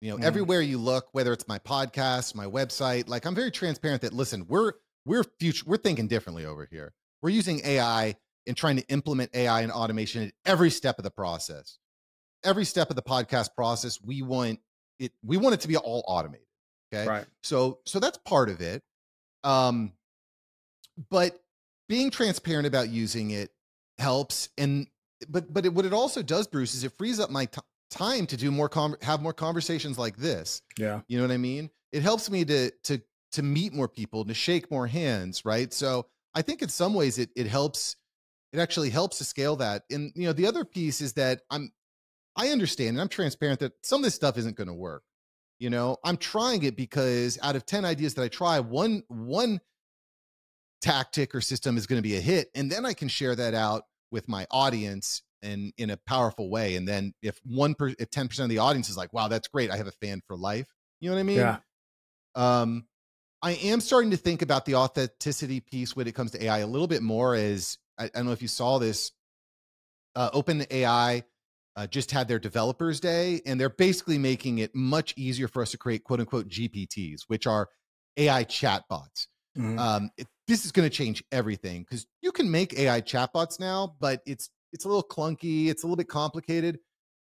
[0.00, 0.24] You know, mm.
[0.24, 4.46] everywhere you look, whether it's my podcast, my website, like I'm very transparent that listen,
[4.48, 4.72] we're
[5.06, 6.92] we're future, we're thinking differently over here.
[7.22, 8.16] We're using AI
[8.48, 11.78] and trying to implement AI and automation at every step of the process.
[12.42, 14.58] Every step of the podcast process, we want
[14.98, 15.12] it.
[15.24, 16.46] We want it to be all automated.
[16.92, 17.26] Okay, right.
[17.44, 18.82] So so that's part of it.
[19.44, 19.92] Um,
[21.10, 21.38] but
[21.88, 23.50] being transparent about using it
[23.98, 24.88] helps and
[25.28, 28.26] but but it, what it also does, Bruce, is it frees up my t- time
[28.26, 28.70] to do more
[29.02, 30.62] have more conversations like this.
[30.78, 31.70] Yeah, you know what I mean.
[31.92, 35.72] It helps me to to to meet more people, to shake more hands, right?
[35.72, 37.96] So I think in some ways it it helps.
[38.52, 39.84] It actually helps to scale that.
[39.90, 41.72] And you know, the other piece is that I'm
[42.36, 45.02] I understand and I'm transparent that some of this stuff isn't going to work.
[45.58, 49.60] You know, I'm trying it because out of 10 ideas that I try, one one
[50.82, 53.54] tactic or system is going to be a hit and then I can share that
[53.54, 56.76] out with my audience and in a powerful way.
[56.76, 59.70] And then if one per, if 10% of the audience is like, wow, that's great.
[59.70, 60.68] I have a fan for life.
[61.00, 61.38] You know what I mean?
[61.38, 61.56] Yeah.
[62.34, 62.86] Um,
[63.42, 66.66] I am starting to think about the authenticity piece when it comes to AI a
[66.66, 69.10] little bit more as I, I don't know if you saw this.
[70.14, 71.24] Uh, OpenAI
[71.74, 75.70] uh, just had their developers day and they're basically making it much easier for us
[75.70, 77.68] to create quote unquote GPTs, which are
[78.16, 79.26] AI chatbots.
[79.56, 79.78] Mm-hmm.
[79.78, 83.96] Um, it, this is going to change everything because you can make AI chatbots now,
[84.00, 86.78] but it's it's a little clunky, it's a little bit complicated.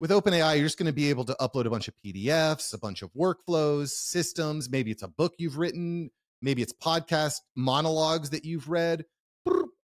[0.00, 2.78] With OpenAI, you're just going to be able to upload a bunch of PDFs, a
[2.78, 4.70] bunch of workflows, systems.
[4.70, 9.04] Maybe it's a book you've written, maybe it's podcast monologues that you've read.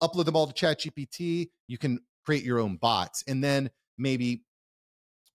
[0.02, 1.48] Upload them all to ChatGPT.
[1.66, 4.42] You can create your own bots, and then maybe,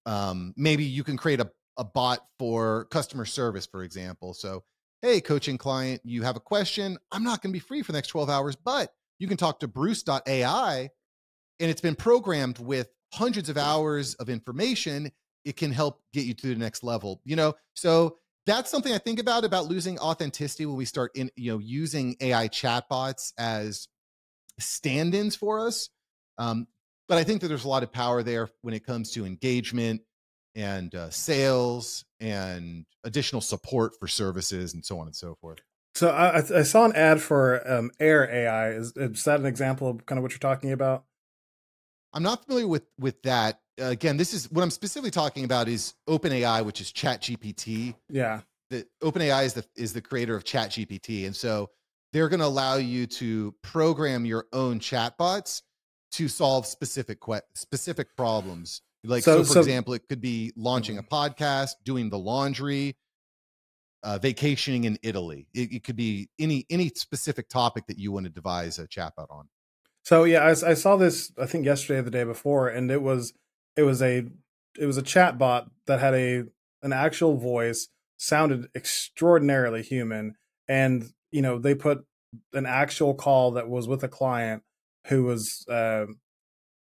[0.06, 4.34] um, maybe you can create a a bot for customer service, for example.
[4.34, 4.64] So
[5.02, 6.98] hey, coaching client, you have a question.
[7.12, 9.60] I'm not going to be free for the next 12 hours, but you can talk
[9.62, 10.90] to Bruce.ai
[11.60, 15.12] and it's been programmed with hundreds of hours of information.
[15.46, 17.56] It can help get you to the next level, you know?
[17.76, 21.60] So that's something I think about about losing authenticity when we start in, you know,
[21.60, 23.88] using AI chatbots as
[24.60, 25.90] stand-ins for us.
[26.38, 26.68] Um,
[27.08, 30.02] but I think that there's a lot of power there when it comes to engagement
[30.56, 35.60] and uh, sales and additional support for services and so on and so forth.
[35.96, 38.70] So I, I saw an ad for um, Air AI.
[38.72, 41.04] Is, is that an example of kind of what you're talking about?
[42.14, 43.60] I'm not familiar with with that.
[43.80, 47.96] Uh, again, this is what I'm specifically talking about is OpenAI, which is Chat GPT.
[48.10, 51.70] Yeah, the OpenAI is the is the creator of Chat GPT, and so
[52.14, 55.62] they're going to allow you to program your own chatbots
[56.14, 60.52] to solve specific que- specific problems like so, so for so, example, it could be
[60.56, 62.98] launching a podcast, doing the laundry,
[64.04, 65.48] uh, vacationing in Italy.
[65.54, 69.30] It, it, could be any any specific topic that you want to devise a chatbot
[69.30, 69.48] on.
[70.04, 73.02] So yeah, I, I, saw this I think yesterday or the day before, and it
[73.02, 73.34] was
[73.76, 74.26] it was a
[74.78, 76.44] it was a chatbot that had a
[76.82, 80.36] an actual voice, sounded extraordinarily human,
[80.68, 82.06] and you know they put
[82.54, 84.64] an actual call that was with a client
[85.08, 86.06] who was uh,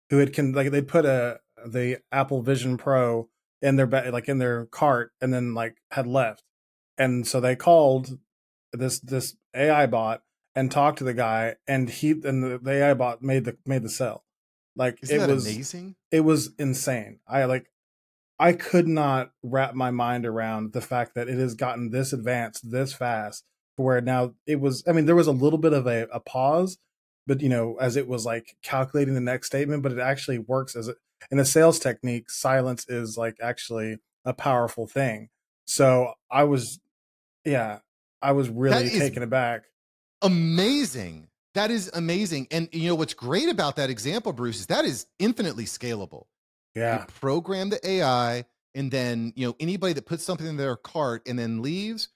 [0.09, 1.39] who had can like they put a
[1.71, 3.29] the Apple Vision Pro
[3.61, 6.43] in their like in their cart and then like had left.
[6.97, 8.17] And so they called
[8.73, 10.21] this this AI bot
[10.55, 13.83] and talked to the guy and he and the, the AI bot made the made
[13.83, 14.23] the sell.
[14.75, 15.95] Like Isn't it was amazing.
[16.11, 17.19] It was insane.
[17.27, 17.69] I like
[18.39, 22.71] I could not wrap my mind around the fact that it has gotten this advanced
[22.71, 23.43] this fast
[23.77, 26.77] where now it was I mean there was a little bit of a, a pause
[27.25, 30.75] but you know as it was like calculating the next statement but it actually works
[30.75, 30.95] as a
[31.31, 35.29] in a sales technique silence is like actually a powerful thing.
[35.65, 36.79] So I was,
[37.45, 37.79] yeah,
[38.21, 39.63] I was really taken aback.
[40.21, 41.27] Amazing.
[41.53, 42.47] That is amazing.
[42.51, 46.25] And you know what's great about that example, Bruce, is that is infinitely scalable.
[46.75, 47.01] Yeah.
[47.01, 51.23] You program the AI, and then you know anybody that puts something in their cart
[51.27, 52.09] and then leaves,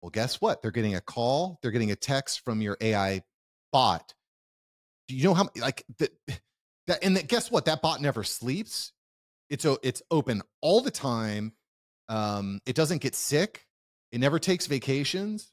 [0.00, 0.62] well, guess what?
[0.62, 3.22] They're getting a call, they're getting a text from your AI
[3.72, 4.14] bot.
[5.08, 6.12] Do you know how like that?
[6.86, 7.64] That and that, guess what?
[7.64, 8.92] That bot never sleeps.
[9.48, 11.52] It's it's open all the time.
[12.08, 13.66] Um, it doesn't get sick.
[14.12, 15.52] It never takes vacations.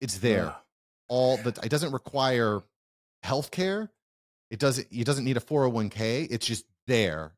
[0.00, 0.54] It's there yeah.
[1.08, 1.58] all the.
[1.62, 2.62] It doesn't require
[3.22, 3.90] health care.
[4.50, 4.88] It doesn't.
[4.90, 6.22] It doesn't need a four hundred one k.
[6.24, 7.32] It's just there,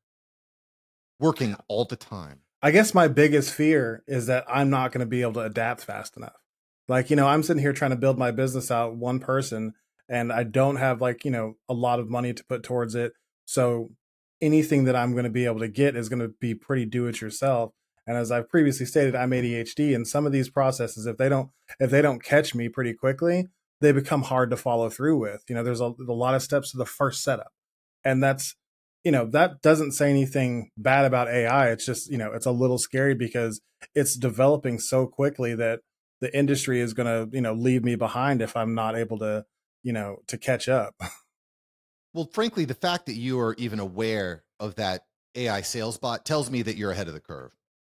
[1.20, 2.40] working all the time.
[2.62, 5.84] I guess my biggest fear is that I'm not going to be able to adapt
[5.84, 6.40] fast enough.
[6.88, 9.74] Like you know, I'm sitting here trying to build my business out one person,
[10.08, 13.12] and I don't have like you know a lot of money to put towards it.
[13.44, 13.90] So
[14.40, 17.06] anything that I'm going to be able to get is going to be pretty do
[17.06, 17.72] it yourself.
[18.06, 21.50] And as I've previously stated, I'm ADHD, and some of these processes, if they don't
[21.80, 23.48] if they don't catch me pretty quickly,
[23.80, 25.42] they become hard to follow through with.
[25.48, 27.52] You know, there's a, a lot of steps to the first setup,
[28.04, 28.56] and that's
[29.04, 31.70] you know that doesn't say anything bad about AI.
[31.70, 33.60] It's just you know it's a little scary because
[33.94, 35.80] it's developing so quickly that
[36.20, 39.44] the industry is going to you know leave me behind if I'm not able to
[39.82, 40.94] you know to catch up.
[42.14, 46.50] Well, frankly, the fact that you are even aware of that AI sales bot tells
[46.50, 47.50] me that you're ahead of the curve,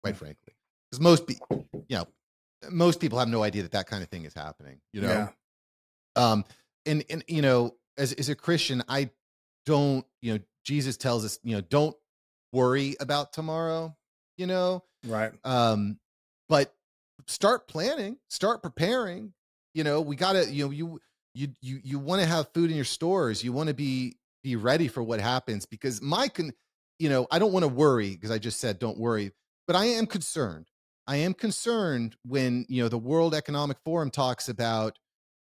[0.03, 0.17] quite mm.
[0.17, 0.53] frankly.
[0.89, 2.08] Because most people, you know,
[2.69, 5.08] most people have no idea that that kind of thing is happening, you know?
[5.08, 5.30] Yeah.
[6.15, 6.45] Um,
[6.86, 9.12] and, and, you know, as, as a Christian, I
[9.65, 11.95] don't, you know, Jesus tells us, you know, don't
[12.51, 13.95] worry about tomorrow,
[14.38, 14.84] you know?
[15.06, 15.32] Right.
[15.43, 15.99] Um,
[16.49, 16.73] but
[17.27, 19.34] start planning, start preparing,
[19.75, 20.99] you know, we gotta, you know, you,
[21.38, 24.56] you you you want to have food in your stores you want to be be
[24.56, 26.52] ready for what happens because my con
[27.00, 29.32] you know i don't want to worry because i just said don't worry
[29.67, 30.67] but i am concerned.
[31.10, 35.00] I am concerned when you know the world economic forum talks about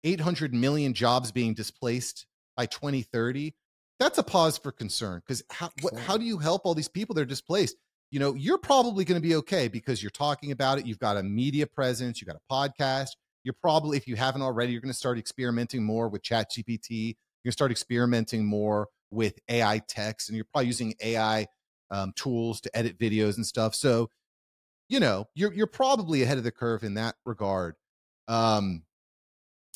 [0.04, 3.56] 800 million jobs being displaced by 2030
[4.00, 7.16] that's a pause for concern because how what, how do you help all these people
[7.16, 7.76] that are displaced?
[8.12, 11.18] You know you're probably going to be okay because you're talking about it you've got
[11.18, 13.16] a media presence you've got a podcast
[13.48, 16.90] you're probably, if you haven't already, you're going to start experimenting more with Chat GPT.
[16.90, 21.48] You're going to start experimenting more with AI text, and you're probably using AI
[21.90, 23.74] um, tools to edit videos and stuff.
[23.74, 24.10] So,
[24.90, 27.76] you know, you're you're probably ahead of the curve in that regard.
[28.28, 28.84] Um,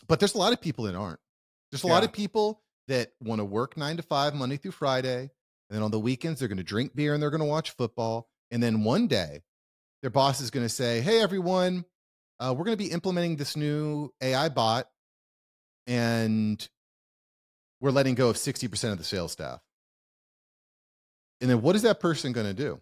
[0.09, 1.21] but there's a lot of people that aren't.
[1.71, 1.93] There's a yeah.
[1.93, 5.29] lot of people that want to work nine to five Monday through Friday, and
[5.69, 8.27] then on the weekends they're going to drink beer and they're going to watch football,
[8.51, 9.43] and then one day
[10.01, 11.85] their boss is going to say, "Hey, everyone,
[12.41, 14.89] uh, we're going to be implementing this new AI bot,
[15.85, 16.67] and
[17.79, 19.61] we're letting go of 60% of the sales staff.
[21.39, 22.81] And then what is that person going to do?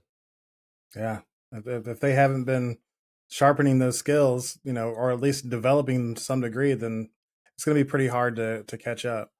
[0.95, 1.19] Yeah.
[1.51, 2.77] If, if they haven't been
[3.29, 7.09] sharpening those skills, you know, or at least developing them to some degree, then
[7.55, 9.31] it's going to be pretty hard to, to catch up.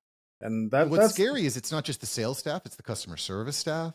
[0.42, 3.58] And that, what's scary is it's not just the sales staff, it's the customer service
[3.58, 3.94] staff,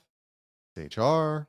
[0.77, 1.49] it's HR,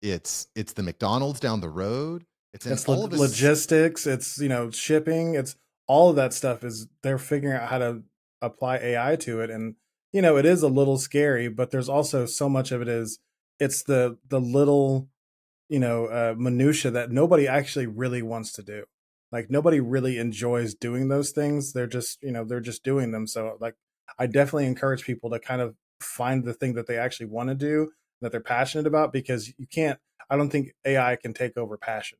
[0.00, 4.06] it's it's the McDonald's down the road, it's, it's lo- logistics.
[4.06, 5.34] It's you know shipping.
[5.34, 5.56] It's
[5.86, 6.64] all of that stuff.
[6.64, 8.02] Is they're figuring out how to
[8.40, 9.74] apply AI to it, and
[10.12, 11.48] you know it is a little scary.
[11.48, 13.18] But there's also so much of it is
[13.60, 15.08] it's the the little
[15.68, 18.84] you know uh, minutia that nobody actually really wants to do.
[19.30, 21.72] Like nobody really enjoys doing those things.
[21.72, 23.26] They're just you know they're just doing them.
[23.26, 23.74] So like
[24.18, 27.54] I definitely encourage people to kind of find the thing that they actually want to
[27.54, 29.98] do that they're passionate about because you can't
[30.30, 32.18] I don't think AI can take over passion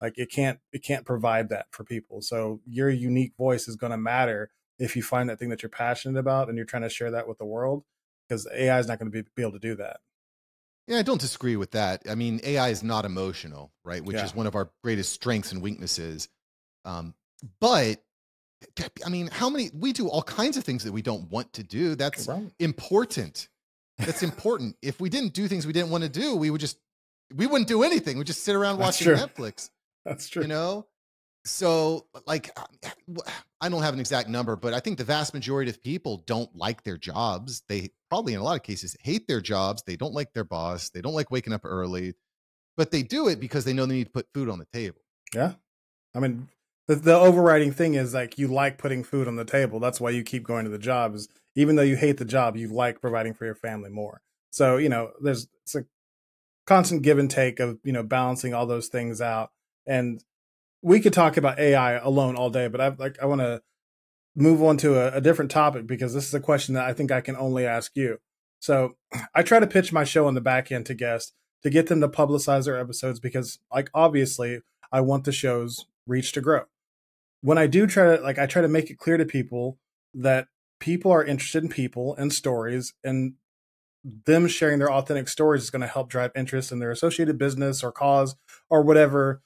[0.00, 2.22] like it can't it can't provide that for people.
[2.22, 5.70] So your unique voice is going to matter if you find that thing that you're
[5.70, 7.84] passionate about and you're trying to share that with the world
[8.26, 9.98] because ai is not going to be, be able to do that.
[10.86, 12.02] Yeah i don't disagree with that.
[12.08, 14.24] I mean ai is not emotional right which yeah.
[14.24, 16.28] is one of our greatest strengths and weaknesses.
[16.84, 17.14] Um,
[17.60, 18.02] but
[19.06, 21.62] i mean how many we do all kinds of things that we don't want to
[21.62, 22.42] do that's right.
[22.58, 23.48] important.
[23.98, 24.76] That's important.
[24.80, 26.78] If we didn't do things we didn't want to do we would just
[27.34, 28.18] we wouldn't do anything.
[28.18, 29.70] We just sit around watching netflix
[30.10, 30.42] that's true.
[30.42, 30.86] You know?
[31.46, 33.22] So, like, uh,
[33.60, 36.54] I don't have an exact number, but I think the vast majority of people don't
[36.54, 37.62] like their jobs.
[37.66, 39.82] They probably, in a lot of cases, hate their jobs.
[39.86, 40.90] They don't like their boss.
[40.90, 42.14] They don't like waking up early,
[42.76, 45.00] but they do it because they know they need to put food on the table.
[45.34, 45.54] Yeah.
[46.14, 46.48] I mean,
[46.88, 49.80] the, the overriding thing is like you like putting food on the table.
[49.80, 51.14] That's why you keep going to the job.
[51.14, 54.20] Is even though you hate the job, you like providing for your family more.
[54.50, 55.84] So you know, there's it's a
[56.66, 59.52] constant give and take of you know balancing all those things out
[59.86, 60.22] and
[60.82, 63.62] we could talk about AI alone all day, but I like I want to
[64.36, 67.10] move on to a, a, different topic because this is a question that I think
[67.10, 68.18] I can only ask you.
[68.60, 68.96] So
[69.34, 72.00] I try to pitch my show on the back end to guests to get them
[72.00, 74.60] to publicize their episodes because like obviously
[74.92, 76.62] I want the show's reach to grow.
[77.42, 79.78] When I do try to like I try to make it clear to people
[80.14, 80.46] that
[80.78, 83.34] people are interested in people and stories and
[84.02, 87.82] them sharing their authentic stories is going to help drive interest in their associated business
[87.82, 88.34] or cause
[88.70, 89.42] or whatever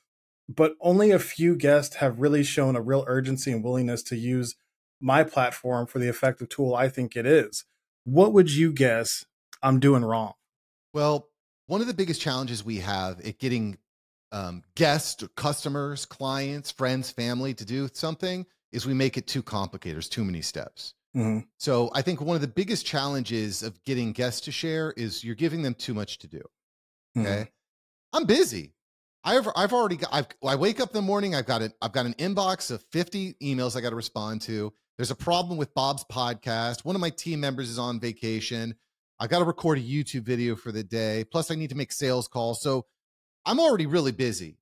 [0.49, 4.57] but only a few guests have really shown a real urgency and willingness to use
[5.01, 7.65] my platform for the effective tool I think it is.
[8.05, 9.25] What would you guess
[9.63, 10.35] I'm doing wrong?
[10.93, 11.29] Well,
[11.67, 13.79] one of the biggest challenges we have at getting
[14.33, 19.97] um, guests, customers, clients, friends, family to do something is we make it too complicated.
[19.97, 20.95] There's too many steps.
[21.17, 21.47] Mm-hmm.
[21.59, 25.37] So I think one of the biggest challenges of getting guests to share is you're
[25.37, 26.43] giving them too much to do.
[27.17, 27.29] Okay.
[27.29, 28.17] Mm-hmm.
[28.17, 28.74] I'm busy.
[29.25, 31.35] I've I've already got I've, I wake up in the morning.
[31.35, 31.73] I've got it.
[31.81, 34.73] I've got an inbox of 50 emails I got to respond to.
[34.97, 36.85] There's a problem with Bob's podcast.
[36.85, 38.75] One of my team members is on vacation.
[39.19, 41.25] I've got to record a YouTube video for the day.
[41.31, 42.63] Plus, I need to make sales calls.
[42.63, 42.87] So
[43.47, 44.59] I'm already really busy.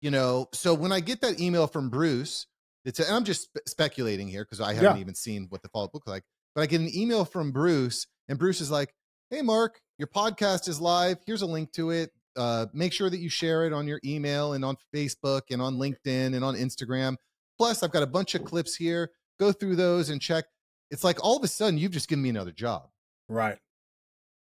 [0.00, 0.48] You know.
[0.52, 2.46] So when I get that email from Bruce
[2.84, 5.00] it's and I'm just spe- speculating here because I haven't yeah.
[5.00, 6.22] even seen what the follow up looks like.
[6.54, 8.94] But I get an email from Bruce, and Bruce is like,
[9.30, 11.18] "Hey, Mark, your podcast is live.
[11.26, 12.12] Here's a link to it.
[12.36, 15.76] Uh, make sure that you share it on your email and on Facebook and on
[15.76, 17.16] LinkedIn and on Instagram.
[17.58, 19.10] Plus, I've got a bunch of clips here.
[19.38, 20.44] Go through those and check.
[20.90, 22.88] It's like all of a sudden you've just given me another job.
[23.28, 23.58] Right.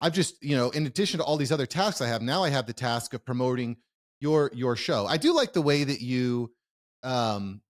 [0.02, 2.50] I've just, you know, in addition to all these other tasks I have, now I
[2.50, 3.78] have the task of promoting
[4.20, 5.06] your your show.
[5.06, 6.52] I do like the way that you
[7.04, 7.62] um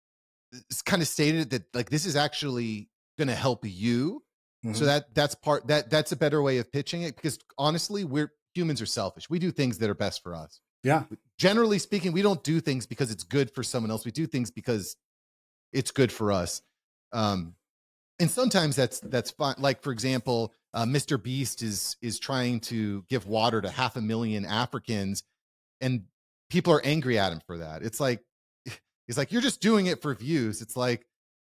[0.86, 4.24] kind of stated that like this is actually going to help you.
[4.66, 4.76] Mm-hmm.
[4.76, 8.32] So that that's part that that's a better way of pitching it because honestly, we're
[8.54, 9.30] humans are selfish.
[9.30, 10.62] We do things that are best for us.
[10.84, 11.04] Yeah.
[11.38, 14.06] Generally speaking, we don't do things because it's good for someone else.
[14.06, 14.96] We do things because
[15.72, 16.62] it's good for us.
[17.14, 17.56] Um,
[18.20, 19.56] and sometimes that's that's fine.
[19.58, 21.22] Like for example, uh, Mr.
[21.22, 25.24] Beast is is trying to give water to half a million Africans,
[25.82, 26.04] and
[26.50, 27.82] people are angry at him for that.
[27.82, 28.22] It's like
[29.08, 30.62] He's like, you're just doing it for views.
[30.62, 31.06] It's like,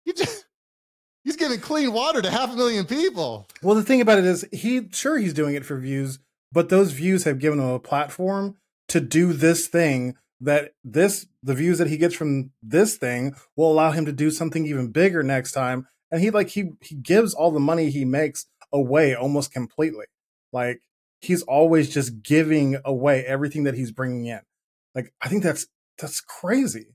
[0.04, 0.46] you just,
[1.24, 3.46] he's giving clean water to half a million people.
[3.62, 6.18] Well, the thing about it is, he, sure, he's doing it for views,
[6.54, 8.56] but those views have given him a platform
[8.88, 13.72] to do this thing that this, the views that he gets from this thing will
[13.72, 15.88] allow him to do something even bigger next time.
[16.12, 20.06] And he, like, he, he gives all the money he makes away almost completely.
[20.52, 20.80] Like,
[21.20, 24.40] he's always just giving away everything that he's bringing in.
[24.94, 25.66] Like, I think that's,
[25.98, 26.94] that's crazy.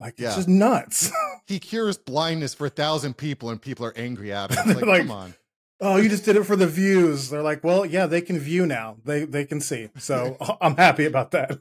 [0.00, 0.28] Like yeah.
[0.28, 1.10] it's just nuts.
[1.46, 4.74] he cures blindness for a thousand people, and people are angry at him.
[4.74, 5.34] Like, like, come on.
[5.80, 7.30] Oh, you just did it for the views.
[7.30, 8.96] They're like, well, yeah, they can view now.
[9.04, 9.90] They they can see.
[9.98, 11.58] So I'm happy about that.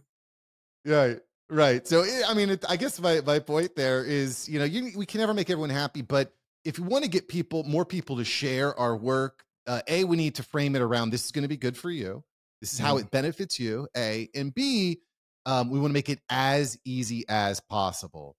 [0.85, 1.87] Right, right.
[1.87, 4.91] So eh, I mean, it, I guess my my point there is, you know, you,
[4.95, 8.17] we can never make everyone happy, but if you want to get people, more people
[8.17, 11.43] to share our work, uh, a we need to frame it around this is going
[11.43, 12.23] to be good for you.
[12.61, 13.01] This is how mm.
[13.01, 13.87] it benefits you.
[13.97, 15.01] A and B
[15.45, 18.35] um, we want to make it as easy as possible.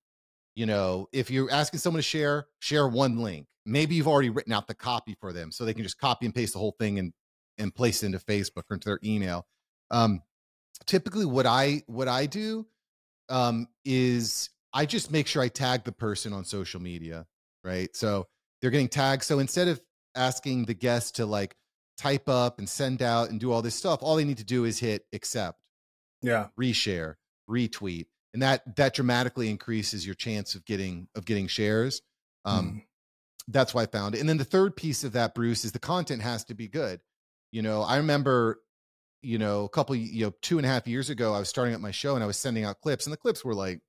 [0.54, 3.46] You know, if you're asking someone to share, share one link.
[3.66, 6.34] Maybe you've already written out the copy for them, so they can just copy and
[6.34, 7.12] paste the whole thing and
[7.58, 9.46] and place it into Facebook or into their email.
[9.90, 10.22] Um,
[10.86, 12.66] typically, what I what I do
[13.28, 17.26] um, is I just make sure I tag the person on social media,
[17.62, 17.94] right?
[17.96, 18.26] So
[18.60, 19.22] they're getting tagged.
[19.22, 19.80] So instead of
[20.14, 21.56] asking the guest to like
[21.96, 24.64] type up and send out and do all this stuff, all they need to do
[24.64, 25.58] is hit accept
[26.24, 27.14] yeah reshare
[27.48, 32.00] retweet and that that dramatically increases your chance of getting of getting shares
[32.46, 32.82] um mm.
[33.48, 35.78] That's why i found it and then the third piece of that bruce is the
[35.78, 37.00] content has to be good
[37.52, 38.60] you know i remember
[39.22, 41.74] you know a couple you know two and a half years ago i was starting
[41.74, 43.80] up my show and i was sending out clips and the clips were like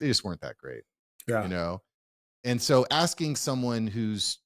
[0.00, 0.82] they just weren't that great
[1.26, 1.80] yeah you know
[2.44, 4.38] and so asking someone who's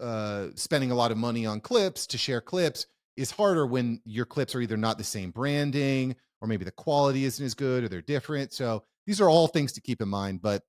[0.00, 4.24] uh spending a lot of money on clips to share clips is harder when your
[4.24, 7.88] clips are either not the same branding or maybe the quality isn't as good or
[7.88, 8.52] they're different.
[8.52, 10.40] So these are all things to keep in mind.
[10.42, 10.62] But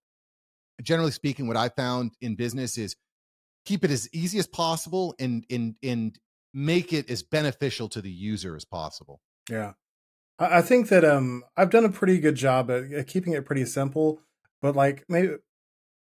[0.82, 2.96] generally speaking, what I found in business is
[3.66, 6.20] keep it as easy as possible and and and
[6.54, 9.22] make it as beneficial to the user as possible.
[9.50, 9.74] Yeah.
[10.40, 13.66] I think that um I've done a pretty good job at, at keeping it pretty
[13.66, 14.22] simple,
[14.62, 15.36] but like maybe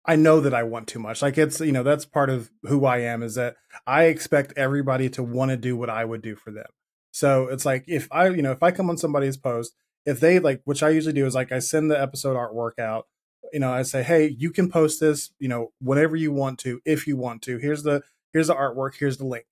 [0.06, 1.22] I know that I want too much.
[1.22, 3.56] Like it's you know that's part of who I am is that
[3.86, 6.66] I expect everybody to want to do what I would do for them.
[7.12, 9.74] So it's like if I, you know, if I come on somebody's post,
[10.06, 13.06] if they like, which I usually do is like I send the episode artwork out.
[13.52, 16.80] You know, I say, hey, you can post this, you know, whenever you want to,
[16.84, 17.58] if you want to.
[17.58, 19.46] Here's the here's the artwork, here's the link,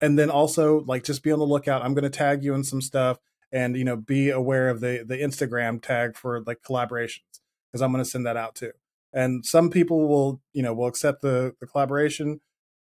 [0.00, 1.82] and then also like just be on the lookout.
[1.82, 3.18] I'm going to tag you in some stuff,
[3.52, 7.40] and you know, be aware of the the Instagram tag for like collaborations
[7.70, 8.72] because I'm going to send that out too.
[9.12, 12.40] And some people will, you know, will accept the the collaboration,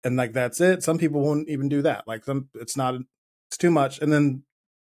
[0.05, 0.82] and like that's it.
[0.82, 2.09] Some people won't even do that.
[2.09, 2.94] Like some, it's not
[3.48, 3.98] it's too much.
[4.01, 4.44] And then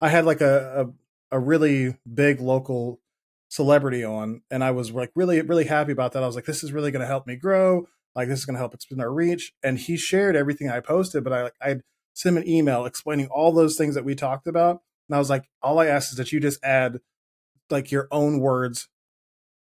[0.01, 0.91] I had like a,
[1.31, 3.01] a really big local
[3.53, 6.23] celebrity on, and I was like really really happy about that.
[6.23, 7.87] I was like, this is really going to help me grow.
[8.17, 9.53] Like this is going to help expand our reach.
[9.63, 11.77] And he shared everything I posted, but I like I
[12.15, 14.81] sent him an email explaining all those things that we talked about.
[15.09, 17.01] And I was like, all I ask is that you just add
[17.71, 18.89] like your own words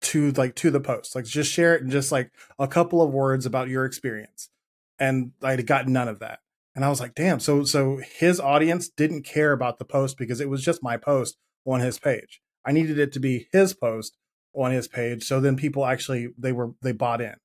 [0.01, 1.15] to like to the post.
[1.15, 4.49] Like just share it and just like a couple of words about your experience.
[4.97, 6.39] And I got none of that.
[6.75, 7.39] And I was like, damn.
[7.39, 11.37] So so his audience didn't care about the post because it was just my post
[11.65, 12.41] on his page.
[12.65, 14.17] I needed it to be his post
[14.53, 15.23] on his page.
[15.23, 17.35] So then people actually they were they bought in.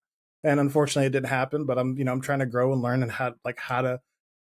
[0.43, 3.03] And unfortunately it didn't happen, but I'm you know I'm trying to grow and learn
[3.03, 4.01] and how like how to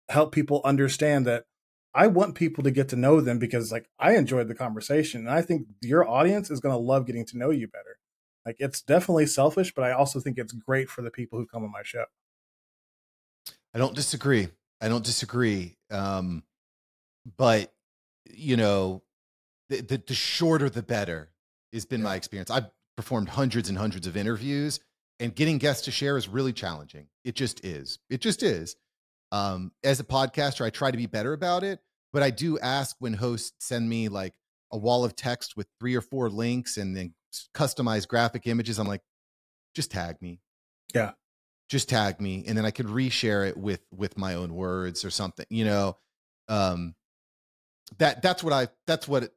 [0.08, 1.44] help people understand that
[1.94, 5.30] I want people to get to know them because like I enjoyed the conversation and
[5.30, 7.98] I think your audience is going to love getting to know you better.
[8.46, 11.64] Like it's definitely selfish, but I also think it's great for the people who come
[11.64, 12.04] on my show.
[13.74, 14.48] I don't disagree.
[14.80, 15.76] I don't disagree.
[15.90, 16.42] Um,
[17.36, 17.72] but
[18.30, 19.02] you know,
[19.72, 21.30] the, the, the shorter the better
[21.72, 22.08] has been yeah.
[22.08, 22.50] my experience.
[22.50, 24.80] I've performed hundreds and hundreds of interviews,
[25.18, 27.06] and getting guests to share is really challenging.
[27.24, 27.98] It just is.
[28.10, 28.76] It just is.
[29.30, 31.80] Um, as a podcaster, I try to be better about it,
[32.12, 34.34] but I do ask when hosts send me like
[34.70, 37.14] a wall of text with three or four links and then
[37.54, 38.78] customized graphic images.
[38.78, 39.02] I'm like,
[39.74, 40.40] just tag me.
[40.94, 41.12] Yeah.
[41.70, 42.44] Just tag me.
[42.46, 45.96] And then I could reshare it with with my own words or something, you know.
[46.48, 46.94] Um
[47.98, 49.32] that that's what I that's what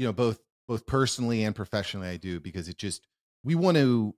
[0.00, 3.06] you know, both both personally and professionally I do because it just
[3.44, 4.14] we want to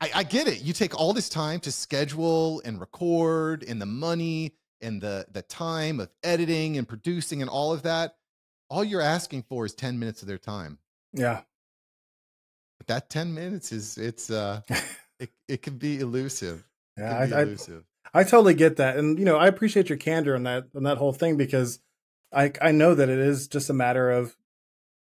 [0.00, 0.60] I, I get it.
[0.60, 5.42] You take all this time to schedule and record and the money and the the
[5.42, 8.16] time of editing and producing and all of that.
[8.68, 10.78] All you're asking for is 10 minutes of their time.
[11.12, 11.42] Yeah.
[12.78, 14.62] But that 10 minutes is it's uh
[15.20, 16.66] it, it can be elusive.
[16.98, 17.84] Yeah, I, elusive.
[18.12, 18.96] I, I totally get that.
[18.96, 21.78] And you know, I appreciate your candor on that on that whole thing because
[22.32, 24.36] I I know that it is just a matter of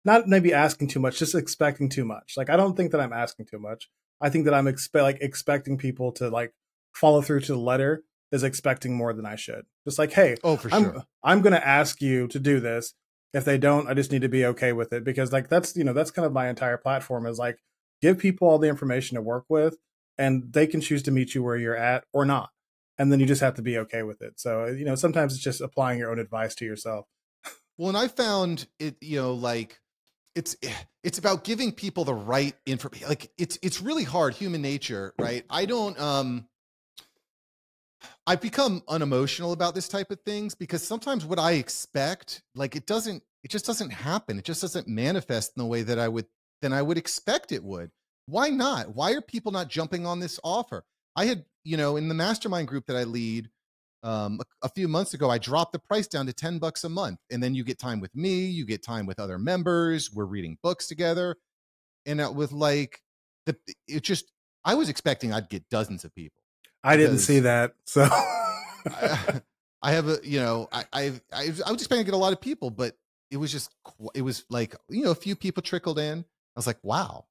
[0.06, 2.34] not maybe asking too much, just expecting too much.
[2.38, 3.89] Like I don't think that I'm asking too much.
[4.22, 6.54] I think that I'm expe- like expecting people to like
[6.93, 9.66] follow through to the letter is expecting more than I should.
[9.86, 12.93] Just like, hey, oh for I'm, sure, I'm going to ask you to do this.
[13.34, 15.84] If they don't, I just need to be okay with it because like that's you
[15.84, 17.60] know that's kind of my entire platform is like
[18.02, 19.78] give people all the information to work with,
[20.18, 22.50] and they can choose to meet you where you're at or not,
[22.97, 24.39] and then you just have to be okay with it.
[24.39, 27.06] So you know sometimes it's just applying your own advice to yourself.
[27.78, 29.80] Well, and I found it, you know, like
[30.36, 30.55] it's
[31.03, 35.43] it's about giving people the right information like it's it's really hard human nature right?
[35.49, 36.47] I don't um
[38.25, 42.86] i've become unemotional about this type of things because sometimes what i expect like it
[42.86, 44.38] doesn't it just doesn't happen.
[44.38, 46.25] It just doesn't manifest in the way that i would
[46.61, 47.91] than i would expect it would.
[48.25, 48.95] Why not?
[48.95, 50.84] Why are people not jumping on this offer?
[51.15, 53.49] I had you know in the mastermind group that i lead
[54.04, 56.89] um, a, a, few months ago, I dropped the price down to 10 bucks a
[56.89, 57.20] month.
[57.32, 60.58] And then you get time with me, you get time with other members, we're reading
[60.64, 61.36] books together.
[62.06, 63.02] And uh, with like,
[63.45, 64.32] the, it just,
[64.64, 66.41] I was expecting I'd get dozens of people.
[66.84, 67.74] I didn't see that.
[67.86, 69.41] So I,
[69.82, 71.02] I, have a, you know, I, I,
[71.34, 72.95] I, I was expecting to get a lot of people, but
[73.32, 73.70] it was just,
[74.14, 76.20] it was like, you know, a few people trickled in.
[76.20, 76.24] I
[76.56, 77.26] was like, wow,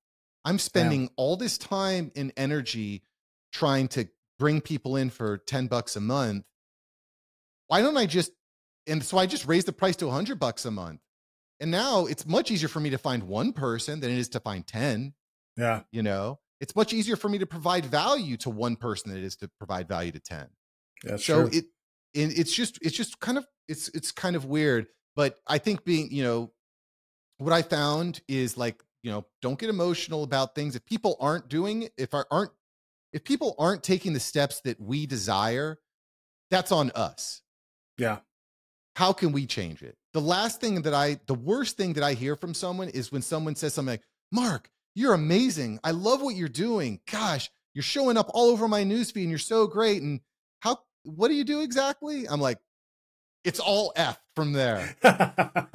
[0.45, 1.09] I'm spending yeah.
[1.17, 3.03] all this time and energy
[3.53, 4.09] trying to
[4.39, 6.45] bring people in for 10 bucks a month
[7.69, 8.33] why don't I just
[8.89, 11.01] and so I just raised the price to 100 bucks a month.
[11.61, 14.41] And now it's much easier for me to find one person than it is to
[14.41, 15.13] find 10.
[15.57, 15.83] Yeah.
[15.93, 19.25] You know, it's much easier for me to provide value to one person than it
[19.25, 20.47] is to provide value to 10.
[21.05, 21.59] That's so true.
[21.59, 21.65] it
[22.15, 26.11] it's just it's just kind of it's it's kind of weird, but I think being,
[26.11, 26.53] you know,
[27.37, 31.49] what I found is like, you know, don't get emotional about things if people aren't
[31.49, 32.51] doing if I aren't
[33.13, 35.79] if people aren't taking the steps that we desire,
[36.51, 37.43] that's on us
[37.99, 38.19] yeah.
[38.97, 39.97] How can we change it?
[40.13, 43.23] The last thing that I, the worst thing that I hear from someone is when
[43.23, 45.79] someone says something like, Mark, you're amazing.
[45.85, 47.01] I love what you're doing.
[47.11, 50.03] Gosh, you're showing up all over my newsfeed and you're so great.
[50.03, 50.21] And
[50.61, 52.29] how, what do you do exactly?
[52.29, 52.59] I'm like,
[53.45, 54.97] it's all F from there.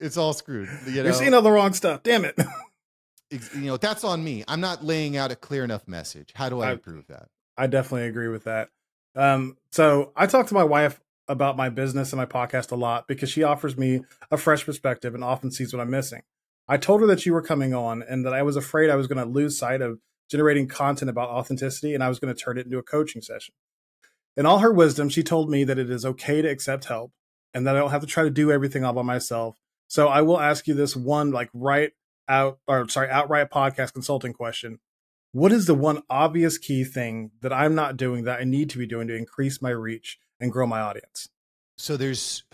[0.00, 0.68] it's all screwed.
[0.86, 2.02] You are seeing all the wrong stuff.
[2.02, 2.38] Damn it.
[3.30, 4.44] you know, that's on me.
[4.46, 6.32] I'm not laying out a clear enough message.
[6.34, 7.28] How do I, I improve that?
[7.56, 8.68] I definitely agree with that.
[9.16, 13.08] Um, so I talked to my wife about my business and my podcast a lot
[13.08, 16.22] because she offers me a fresh perspective and often sees what I'm missing.
[16.68, 19.06] I told her that you were coming on and that I was afraid I was
[19.06, 19.98] going to lose sight of
[20.30, 23.54] generating content about authenticity and I was going to turn it into a coaching session.
[24.36, 27.12] In all her wisdom, she told me that it is okay to accept help
[27.52, 29.58] and that I don't have to try to do everything all by myself.
[29.86, 31.92] So I will ask you this one, like right
[32.28, 34.80] out, or sorry, outright podcast consulting question.
[35.32, 38.78] What is the one obvious key thing that I'm not doing that I need to
[38.78, 41.28] be doing to increase my reach and grow my audience.
[41.78, 42.44] So there's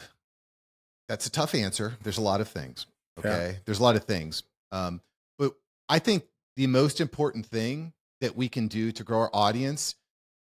[1.09, 1.97] that's a tough answer.
[2.03, 2.87] There's a lot of things.
[3.18, 3.53] Okay.
[3.53, 3.59] Yeah.
[3.64, 4.43] There's a lot of things.
[4.72, 5.01] Um,
[5.39, 5.55] but
[5.89, 6.24] I think
[6.57, 9.97] the most important thing that we can do to grow our audience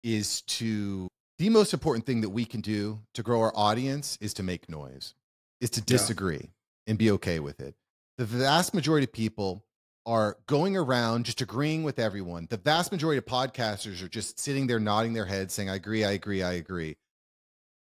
[0.03, 1.07] is to
[1.38, 4.69] the most important thing that we can do to grow our audience is to make
[4.69, 5.13] noise,
[5.59, 6.91] is to disagree yeah.
[6.91, 7.76] and be okay with it.
[8.17, 9.65] The vast majority of people
[10.05, 12.47] are going around just agreeing with everyone.
[12.49, 16.05] The vast majority of podcasters are just sitting there nodding their heads saying, I agree,
[16.05, 16.95] I agree, I agree.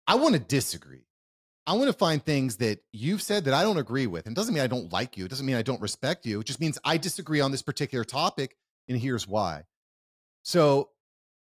[0.07, 1.07] I want to disagree.
[1.67, 4.27] I want to find things that you've said that I don't agree with.
[4.27, 5.25] And doesn't mean I don't like you.
[5.25, 6.41] It doesn't mean I don't respect you.
[6.41, 8.57] It just means I disagree on this particular topic.
[8.89, 9.63] And here's why.
[10.43, 10.91] So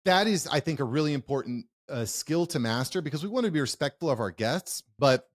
[0.04, 3.52] that is, I think, a really important uh, skill to master because we want to
[3.52, 4.82] be respectful of our guests.
[4.98, 5.26] But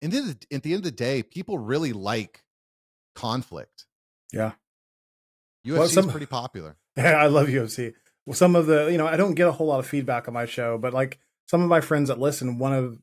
[0.00, 2.44] in the, at the end of the day, people really like
[3.16, 3.86] conflict.
[4.32, 4.52] Yeah.
[5.66, 6.76] UFC well, some, is pretty popular.
[6.96, 7.94] Yeah, I love UFC.
[8.24, 10.34] Well, some of the, you know, I don't get a whole lot of feedback on
[10.34, 11.18] my show, but like
[11.52, 12.98] some of my friends that listen, one of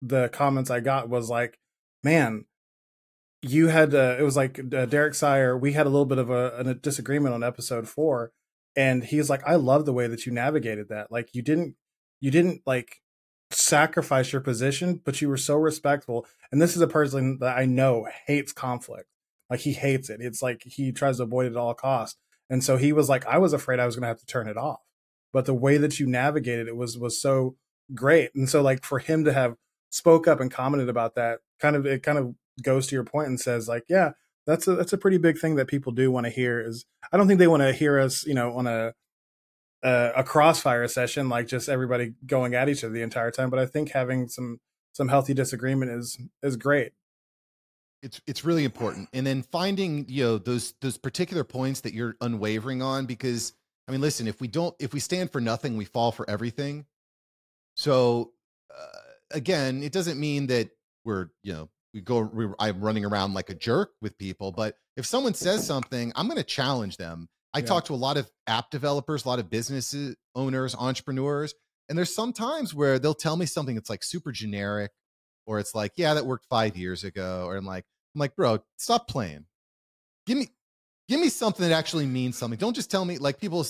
[0.00, 1.58] the comments I got was like,
[2.02, 2.46] man,
[3.42, 6.30] you had, uh, it was like uh, Derek Sire, we had a little bit of
[6.30, 8.32] a, a disagreement on episode four.
[8.74, 11.12] And he's like, I love the way that you navigated that.
[11.12, 11.74] Like you didn't,
[12.22, 13.02] you didn't like
[13.50, 16.26] sacrifice your position, but you were so respectful.
[16.50, 19.10] And this is a person that I know hates conflict.
[19.50, 20.22] Like he hates it.
[20.22, 22.18] It's like he tries to avoid it at all costs.
[22.48, 24.48] And so he was like, I was afraid I was going to have to turn
[24.48, 24.80] it off.
[25.34, 27.56] But the way that you navigated it was was so
[27.92, 28.30] great.
[28.34, 29.56] And so like for him to have
[29.90, 33.28] spoke up and commented about that, kind of it kind of goes to your point
[33.28, 34.12] and says like, yeah,
[34.46, 36.60] that's a that's a pretty big thing that people do want to hear.
[36.60, 38.94] Is I don't think they want to hear us, you know, on a
[39.82, 43.50] a, a crossfire session like just everybody going at each other the entire time.
[43.50, 44.60] But I think having some
[44.92, 46.92] some healthy disagreement is is great
[48.04, 52.14] it's it's really important and then finding you know those those particular points that you're
[52.20, 53.54] unwavering on because
[53.88, 56.84] i mean listen if we don't if we stand for nothing we fall for everything
[57.84, 58.32] so
[58.70, 58.98] uh,
[59.32, 60.70] again it doesn't mean that
[61.04, 64.76] we're you know we go we, i'm running around like a jerk with people but
[64.96, 67.64] if someone says something i'm going to challenge them i yeah.
[67.64, 69.94] talk to a lot of app developers a lot of business
[70.34, 71.54] owners entrepreneurs
[71.88, 74.90] and there's some times where they'll tell me something that's like super generic
[75.46, 78.60] or it's like yeah that worked five years ago or i'm like I'm like, bro,
[78.76, 79.44] stop playing.
[80.26, 80.48] Give me,
[81.08, 82.58] give me something that actually means something.
[82.58, 83.66] Don't just tell me like people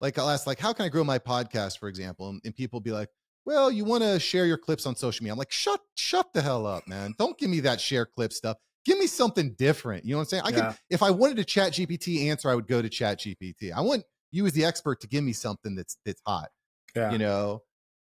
[0.00, 2.80] like I'll ask like, how can I grow my podcast, for example, and, and people
[2.80, 3.08] be like,
[3.48, 5.32] well, you want to share your clips on social media.
[5.32, 7.14] I'm like, shut, shut the hell up, man.
[7.18, 8.58] Don't give me that share clip stuff.
[8.84, 10.04] Give me something different.
[10.04, 10.42] You know what I'm saying?
[10.44, 10.68] I yeah.
[10.72, 13.72] could, if I wanted a ChatGPT answer, I would go to ChatGPT.
[13.74, 16.50] I want you as the expert to give me something that's, that's hot,
[16.94, 17.10] yeah.
[17.10, 17.62] you know?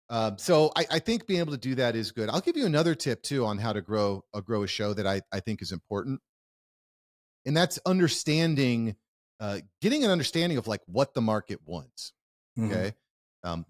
[0.09, 2.29] Um, so I, I, think being able to do that is good.
[2.29, 5.05] I'll give you another tip too on how to grow a grow a show that
[5.05, 6.21] I, I think is important,
[7.45, 8.95] and that's understanding,
[9.39, 12.13] uh, getting an understanding of like what the market wants.
[12.59, 12.71] Mm-hmm.
[12.71, 12.93] Okay,
[13.43, 13.65] um,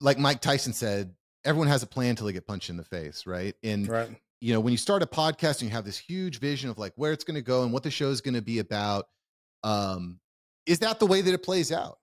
[0.00, 1.14] like Mike Tyson said,
[1.44, 3.54] everyone has a plan until they get punched in the face, right?
[3.62, 4.08] And right.
[4.40, 6.92] you know when you start a podcast and you have this huge vision of like
[6.96, 9.06] where it's going to go and what the show is going to be about,
[9.62, 10.20] um,
[10.66, 11.98] is that the way that it plays out?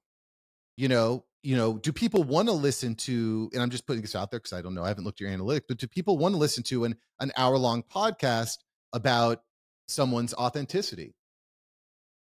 [0.77, 4.15] You know, you know, do people want to listen to, and I'm just putting this
[4.15, 6.17] out there because I don't know, I haven't looked at your analytics, but do people
[6.17, 8.57] want to listen to an, an hour long podcast
[8.93, 9.41] about
[9.87, 11.15] someone's authenticity?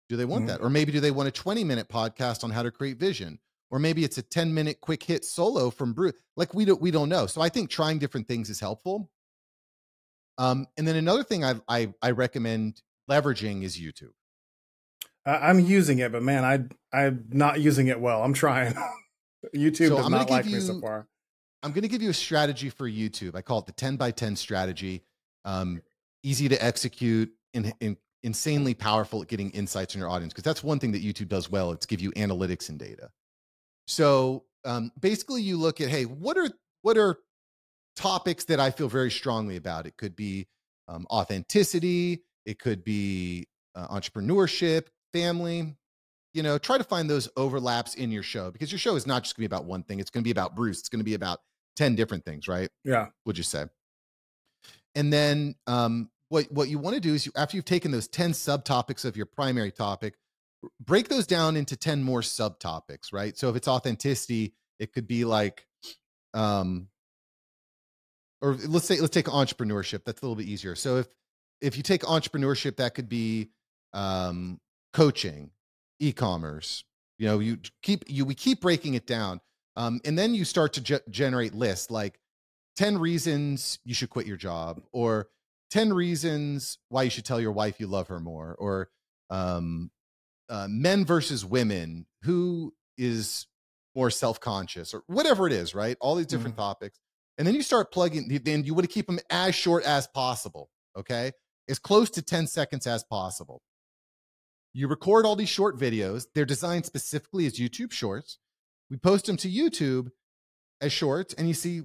[0.08, 0.58] Do they want mm-hmm.
[0.58, 0.60] that?
[0.60, 3.38] Or maybe do they want a 20 minute podcast on how to create vision?
[3.72, 6.12] Or maybe it's a 10 minute quick hit solo from Bruce.
[6.36, 7.26] Like we don't we don't know.
[7.26, 9.10] So I think trying different things is helpful.
[10.38, 14.12] Um, and then another thing I, I I recommend leveraging is YouTube.
[15.24, 18.22] I'm using it, but man, I I'm not using it well.
[18.22, 18.74] I'm trying.
[19.54, 21.08] YouTube so does not like you, me so far.
[21.62, 23.34] I'm going to give you a strategy for YouTube.
[23.34, 25.02] I call it the 10 by 10 strategy.
[25.44, 25.80] Um,
[26.22, 30.62] easy to execute and, and insanely powerful at getting insights in your audience because that's
[30.62, 31.72] one thing that YouTube does well.
[31.72, 33.10] It's give you analytics and data.
[33.86, 36.50] So um, basically, you look at hey, what are
[36.82, 37.18] what are
[37.96, 39.86] topics that I feel very strongly about?
[39.86, 40.46] It could be
[40.88, 42.24] um, authenticity.
[42.44, 45.76] It could be uh, entrepreneurship, family,
[46.34, 49.22] you know, try to find those overlaps in your show because your show is not
[49.22, 50.00] just going to be about one thing.
[50.00, 50.80] It's going to be about Bruce.
[50.80, 51.40] It's going to be about
[51.76, 52.70] 10 different things, right?
[52.84, 53.08] Yeah.
[53.26, 53.66] Would you say?
[54.94, 58.08] And then um, what, what you want to do is you, after you've taken those
[58.08, 60.14] 10 subtopics of your primary topic,
[60.80, 63.36] break those down into 10 more subtopics, right?
[63.36, 65.66] So if it's authenticity, it could be like,
[66.34, 66.88] um,
[68.40, 70.04] or let's say, let's take entrepreneurship.
[70.04, 70.74] That's a little bit easier.
[70.74, 71.08] So if,
[71.60, 73.50] if you take entrepreneurship, that could be
[73.92, 74.60] um,
[74.92, 75.50] coaching,
[76.00, 76.84] e-commerce
[77.22, 79.40] you know you keep you we keep breaking it down
[79.76, 82.18] um, and then you start to ge- generate lists like
[82.76, 85.28] 10 reasons you should quit your job or
[85.70, 88.90] 10 reasons why you should tell your wife you love her more or
[89.30, 89.90] um,
[90.52, 93.46] uh, men versus women who is
[93.96, 96.62] more self-conscious or whatever it is right all these different mm-hmm.
[96.62, 96.98] topics
[97.38, 100.70] And then you start plugging, then you want to keep them as short as possible.
[100.96, 101.32] Okay.
[101.68, 103.62] As close to 10 seconds as possible.
[104.74, 106.26] You record all these short videos.
[106.34, 108.38] They're designed specifically as YouTube shorts.
[108.90, 110.10] We post them to YouTube
[110.80, 111.82] as shorts, and you see,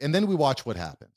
[0.00, 1.12] and then we watch what happens.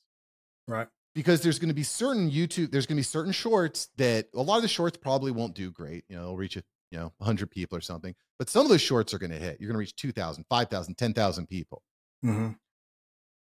[0.68, 0.88] Right.
[1.14, 4.42] Because there's going to be certain YouTube, there's going to be certain shorts that a
[4.42, 6.04] lot of the shorts probably won't do great.
[6.10, 8.14] You know, they'll reach a, you know, 100 people or something.
[8.40, 9.60] But some of those shorts are going to hit.
[9.60, 11.82] You're going to reach 2,000, 5,000, 10,000 people.
[12.24, 12.52] Mm-hmm.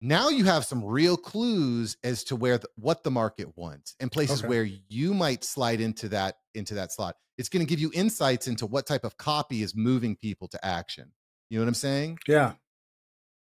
[0.02, 4.12] Now you have some real clues as to where the, what the market wants and
[4.12, 4.48] places Okay.
[4.48, 7.16] where you might slide into that into that slot.
[7.40, 10.64] It's going to give you insights into what type of copy is moving people to
[10.66, 11.12] action.
[11.50, 12.20] You know what I'm saying?
[12.28, 12.54] Yeah.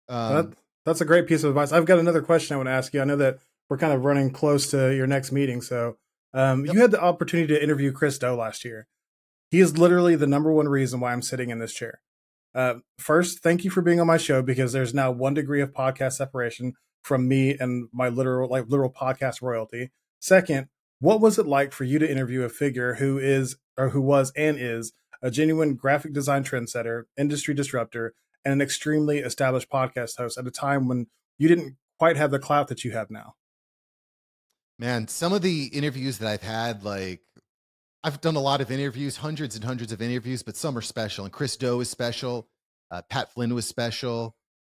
[0.09, 0.53] Um, that,
[0.85, 1.71] that's a great piece of advice.
[1.71, 3.01] I've got another question I want to ask you.
[3.01, 5.61] I know that we're kind of running close to your next meeting.
[5.61, 5.97] So,
[6.33, 6.73] um, Yep.
[6.75, 8.87] you had the opportunity to interview Chris Do last year.
[9.51, 12.01] He is literally the number one reason why I'm sitting in this chair.
[12.55, 15.73] Uh, first, thank you for being on my show because there's now one degree of
[15.73, 16.73] podcast separation
[17.03, 19.91] from me and my literal, like literal podcast royalty.
[20.19, 20.67] Second,
[20.99, 24.31] what was it like for you to interview a figure who is, or who was
[24.37, 28.13] and is, a genuine graphic design trendsetter, industry disruptor,
[28.45, 32.39] and an extremely established podcast host at a time when you didn't quite have the
[32.39, 33.35] clout that you have now.
[34.79, 37.21] man, some of the interviews that I've had, like
[38.03, 41.25] I've done a lot of interviews, hundreds and hundreds of interviews, but some are special.
[41.25, 42.47] And Chris Do is special.
[42.89, 44.35] Uh, Pat Flynn was special.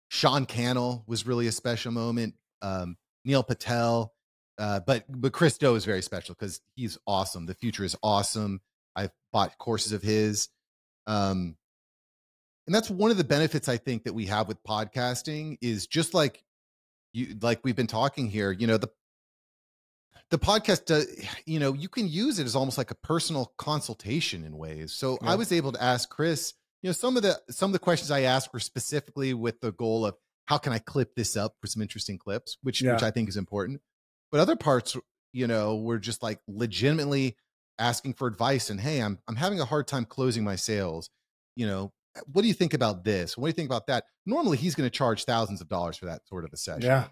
[0.08, 2.34] Sean Cannell was really a special moment.
[2.60, 4.12] Um, Neil Patel.
[4.58, 7.46] Uh, but but Chris Do is very special because he's awesome.
[7.46, 8.60] The future is awesome.
[8.94, 10.48] I've bought courses of his.
[11.06, 11.56] Um,
[12.66, 16.14] and that's one of the benefits I think that we have with podcasting is just
[16.14, 16.44] like
[17.12, 18.90] you like we've been talking here, you know, the
[20.32, 21.06] the podcast does
[21.46, 24.92] you know you can use it as almost like a personal consultation in ways.
[24.92, 27.78] So i was able to ask chris you know some of the some of the
[27.78, 30.16] questions i asked were specifically with the goal of
[30.46, 33.36] how can i clip this up for some interesting clips which which i think is
[33.36, 33.80] important.
[34.32, 34.96] But other parts
[35.34, 37.36] you know were just like legitimately
[37.78, 41.10] asking for advice and hey i'm i'm having a hard time closing my sales.
[41.56, 41.92] You know
[42.26, 43.36] what do you think about this?
[43.36, 44.04] What do you think about that?
[44.24, 46.82] Normally he's going to charge thousands of dollars for that sort of a session.
[46.82, 47.04] Yeah.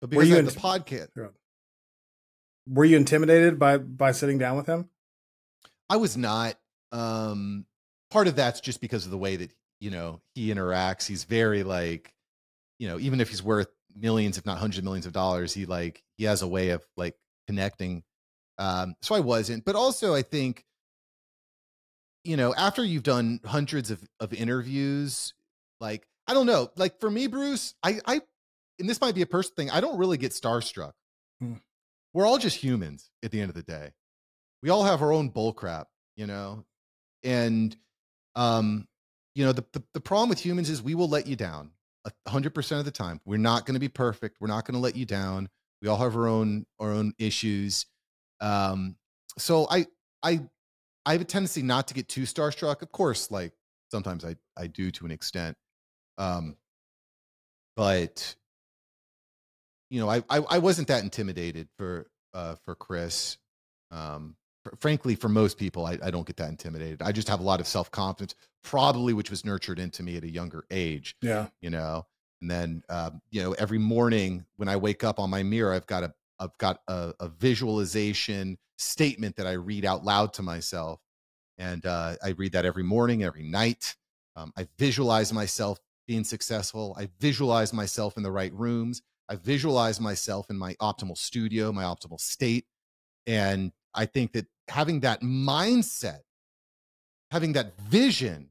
[0.00, 1.08] but Were because have in- the podcast
[2.68, 4.88] Were you intimidated by by sitting down with him?
[5.88, 6.56] I was not.
[6.92, 7.66] Um,
[8.10, 9.50] part of that's just because of the way that
[9.80, 11.06] you know he interacts.
[11.06, 12.12] He's very like,
[12.78, 15.66] you know, even if he's worth millions, if not hundreds of millions of dollars, he
[15.66, 18.02] like he has a way of like connecting.
[18.58, 20.64] Um, so I wasn't, but also I think,
[22.24, 25.34] you know, after you've done hundreds of of interviews,
[25.80, 28.20] like I don't know, like for me, Bruce, I I,
[28.78, 29.70] and this might be a personal thing.
[29.70, 30.92] I don't really get starstruck.
[32.12, 33.92] We're all just humans at the end of the day.
[34.62, 36.64] We all have our own bull crap, you know,
[37.22, 37.76] and
[38.34, 38.86] um,
[39.34, 41.70] you know, the, the the problem with humans is we will let you down
[42.26, 43.20] hundred percent of the time.
[43.24, 44.38] We're not going to be perfect.
[44.40, 45.48] We're not going to let you down.
[45.82, 47.86] We all have our own our own issues.
[48.40, 48.96] Um,
[49.38, 49.86] so I
[50.22, 50.40] I
[51.04, 52.82] I have a tendency not to get too starstruck.
[52.82, 53.52] Of course, like
[53.90, 55.56] sometimes I I do to an extent.
[56.18, 56.56] Um,
[57.76, 58.34] but
[59.90, 63.38] you know, I I, I wasn't that intimidated for uh for Chris.
[63.90, 67.02] Um, fr- frankly, for most people, I, I don't get that intimidated.
[67.02, 68.34] I just have a lot of self confidence,
[68.64, 71.46] probably which was nurtured into me at a younger age Yeah.
[71.60, 72.04] you know
[72.42, 75.86] and then um, you know every morning when i wake up on my mirror i've
[75.86, 81.00] got a i've got a, a visualization statement that i read out loud to myself
[81.58, 83.94] and uh, i read that every morning every night
[84.36, 90.00] um, i visualize myself being successful i visualize myself in the right rooms i visualize
[90.00, 92.66] myself in my optimal studio my optimal state
[93.26, 96.20] and i think that having that mindset
[97.30, 98.50] having that vision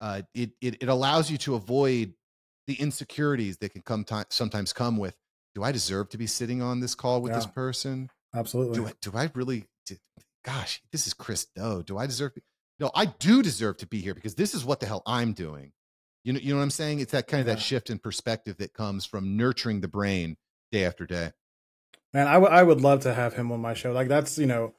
[0.00, 2.12] uh, it, it it allows you to avoid
[2.66, 5.16] the insecurities that can come ti sometimes come with
[5.54, 8.10] do i deserve to be sitting on this call with this person?
[8.34, 8.74] Absolutely.
[8.74, 9.96] do I, do I really do,
[10.44, 11.82] gosh this is chris doe.
[11.82, 12.42] Do i deserve to
[12.80, 15.72] no i do deserve to be here because this is what the hell i'm doing
[16.24, 17.62] you know you know what i'm saying it's that kind of that Yeah.
[17.64, 20.36] shift in perspective that comes from nurturing the brain
[20.72, 21.30] day after day
[22.12, 23.90] Man, I, w- I would love to have him on my show.
[23.92, 24.74] Like that's you know,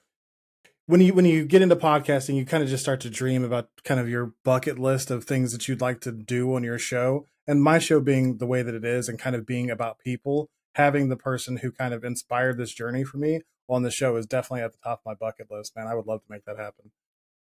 [0.86, 3.70] when you when you get into podcasting, you kind of just start to dream about
[3.84, 7.28] kind of your bucket list of things that you'd like to do on your show.
[7.46, 10.50] And my show being the way that it is, and kind of being about people,
[10.76, 14.26] having the person who kind of inspired this journey for me on the show is
[14.26, 15.76] definitely at the top of my bucket list.
[15.76, 16.91] Man, I would love to make that happen.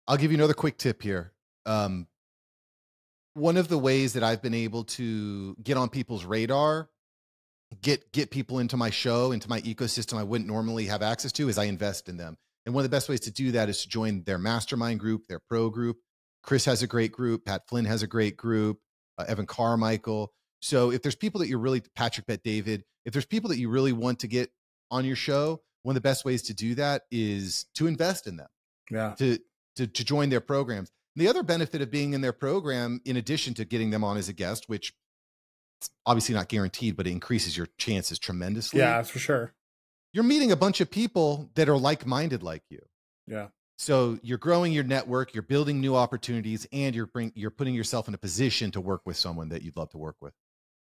[0.07, 1.33] I'll give you another quick tip here.
[1.67, 2.07] Um,
[3.33, 6.89] one of the ways that I've been able to get on people's radar,
[7.81, 11.49] get get people into my show, into my ecosystem I wouldn't normally have access to,
[11.49, 12.37] is I invest in them.
[12.65, 15.27] And one of the best ways to do that is to join their mastermind group,
[15.27, 15.97] their pro group.
[16.43, 17.45] Chris has a great group.
[17.45, 18.79] Pat Flynn has a great group.
[19.17, 20.31] Uh, Evan Carmichael.
[20.61, 23.69] So if there's people that you're really Patrick Bet David, if there's people that you
[23.69, 24.49] really want to get
[24.89, 28.37] on your show, one of the best ways to do that is to invest in
[28.37, 28.47] them.
[28.89, 29.13] Yeah.
[29.15, 29.37] To
[29.75, 30.91] to to join their programs.
[31.15, 34.29] The other benefit of being in their program, in addition to getting them on as
[34.29, 34.93] a guest, which
[36.05, 38.79] obviously not guaranteed, but it increases your chances tremendously.
[38.79, 39.53] Yeah, for sure.
[40.13, 42.79] You're meeting a bunch of people that are like minded like you.
[43.27, 43.47] Yeah.
[43.77, 48.07] So you're growing your network, you're building new opportunities, and you're bring, you're putting yourself
[48.07, 50.33] in a position to work with someone that you'd love to work with.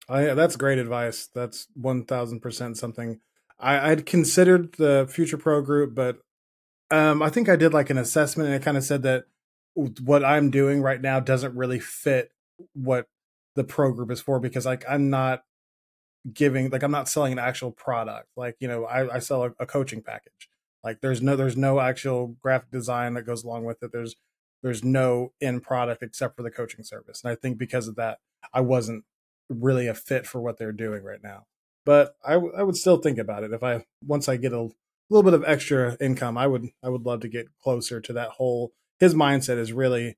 [0.07, 1.27] I, that's great advice.
[1.33, 3.19] That's one thousand percent something
[3.59, 6.19] I, I'd considered the Futur Pro group, but
[6.91, 9.25] um, I think I did like an assessment, and it kind of said that
[9.77, 12.31] what I'm doing right now doesn't really fit
[12.73, 13.07] what
[13.55, 15.43] the pro group is for because like I'm not
[16.33, 18.29] giving like I'm not selling an actual product.
[18.35, 20.49] Like you know I, I sell a, a coaching package.
[20.83, 23.91] Like there's no there's no actual graphic design that goes along with it.
[23.91, 24.15] There's
[24.63, 27.21] there's no end product except for the coaching service.
[27.23, 28.19] And I think because of that,
[28.53, 29.05] I wasn't
[29.49, 31.45] really a fit for what they're doing right now.
[31.85, 34.69] But I, w- I would still think about it if I once I get a
[35.09, 38.31] little bit of extra income, I would I would love to get closer to that
[38.31, 38.73] whole.
[38.99, 40.17] His mindset is really,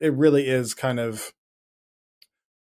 [0.00, 1.32] it really is kind of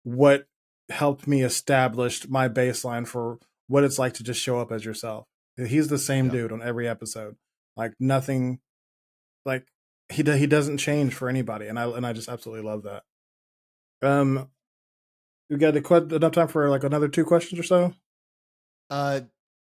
[0.04, 0.46] what
[0.88, 5.26] helped me establish my baseline for what it's like to just show up as yourself.
[5.56, 6.32] He's the same yeah.
[6.32, 7.36] dude on every episode.
[7.76, 8.60] Like nothing,
[9.44, 9.66] like
[10.08, 13.02] he he doesn't change for anybody, and I and I just absolutely love that.
[14.02, 14.48] Um,
[15.50, 17.94] we got enough time for like another two questions or so.
[18.90, 19.20] Uh,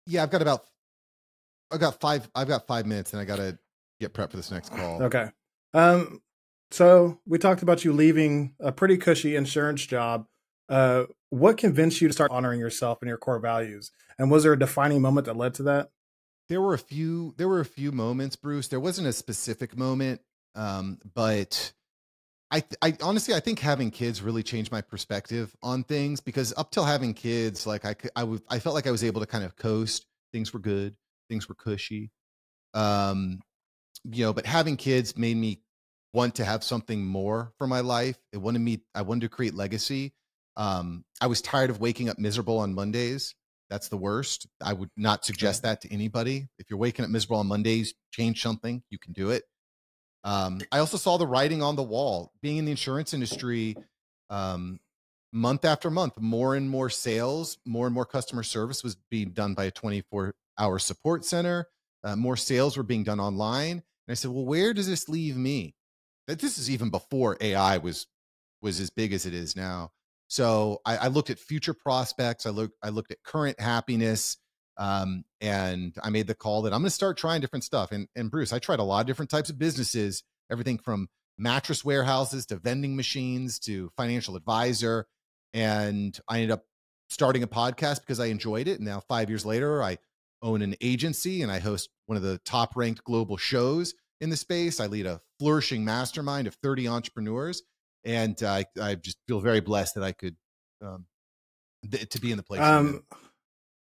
[0.05, 0.65] yeah, I've got about,
[1.71, 3.57] I've got five, I've got five minutes, and I got to
[3.99, 5.03] get prep for this next call.
[5.03, 5.29] Okay.
[5.73, 6.21] Um,
[6.71, 10.25] so we talked about you leaving a pretty cushy insurance job.
[10.67, 13.91] Uh, what convinced you to start honoring yourself and your core values?
[14.17, 15.89] And was there a defining moment that led to that?
[16.47, 17.35] There were a few.
[17.37, 18.67] There were a few moments, Bruce.
[18.67, 20.21] There wasn't a specific moment,
[20.55, 21.73] um, but
[22.51, 26.71] I, I honestly, I think having kids really changed my perspective on things because up
[26.71, 29.43] till having kids, like I, I, w- I felt like I was able to kind
[29.43, 30.07] of coast.
[30.33, 30.95] Things were good.
[31.29, 32.09] Things were cushy.
[32.73, 33.39] Um,
[34.03, 35.61] you know, but having kids made me
[36.13, 38.17] want to have something more for my life.
[38.33, 40.13] It wanted me, I wanted to create legacy.
[40.57, 43.35] Um, I was tired of waking up miserable on Mondays.
[43.69, 44.47] That's the worst.
[44.61, 46.49] I would not suggest that to anybody.
[46.57, 48.81] If you're waking up miserable on Mondays, change something.
[48.89, 49.43] You can do it.
[50.23, 52.31] Um, I also saw the writing on the wall.
[52.41, 53.77] Being in the insurance industry,
[54.29, 54.79] um,
[55.31, 59.53] month after month, more and more sales, more and more customer service was being done
[59.53, 61.67] by a 24 hour support center.
[62.03, 63.71] Uh, more sales were being done online.
[63.71, 65.75] And I said, well, where does this leave me?
[66.27, 68.07] That this is even before AI was
[68.61, 69.91] was as big as it is now.
[70.27, 72.45] So I, I looked at future prospects.
[72.45, 74.37] I looked I looked at current happiness.
[74.77, 77.91] Um, and I made the call that I'm going to start trying different stuff.
[77.91, 81.83] And, and Bruce, I tried a lot of different types of businesses, everything from mattress
[81.83, 85.05] warehouses to vending machines to financial advisor.
[85.53, 86.63] And I ended up
[87.09, 88.77] starting a podcast because I enjoyed it.
[88.77, 89.97] And now, five years later, I
[90.41, 94.37] own an agency and I host one of the top ranked global shows in the
[94.37, 94.79] space.
[94.79, 97.63] I lead a flourishing mastermind of 30 entrepreneurs.
[98.05, 100.35] And I, I just feel very blessed that I could
[100.81, 101.05] um,
[101.89, 102.61] th- to be in the place.
[102.61, 103.03] Um,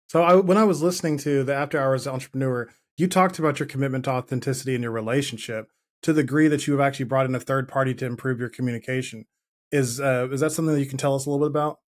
[0.08, 3.68] so I, when I was listening to the After Hours Entrepreneur, you talked about your
[3.68, 5.70] commitment to authenticity in your relationship
[6.04, 8.49] to the degree that you have actually brought in a third party to improve your
[8.49, 9.26] communication.
[9.72, 11.80] Is uh, is that something that you can tell us a little bit about?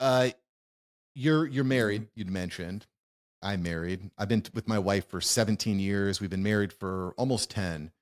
[0.00, 0.30] Uh,
[1.14, 2.08] you're you're married.
[2.16, 2.86] You'd mentioned
[3.42, 4.10] I'm married.
[4.18, 6.20] I've been with my wife for 17 years.
[6.20, 7.92] We've been married for almost 10.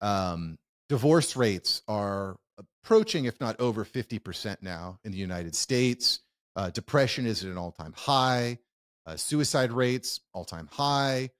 [0.00, 0.58] Um,
[0.88, 6.20] divorce rates are approaching, if not over 50% now in the United States.
[6.54, 8.58] Uh, depression is at an all time high
[9.06, 11.30] uh, suicide rates all time high,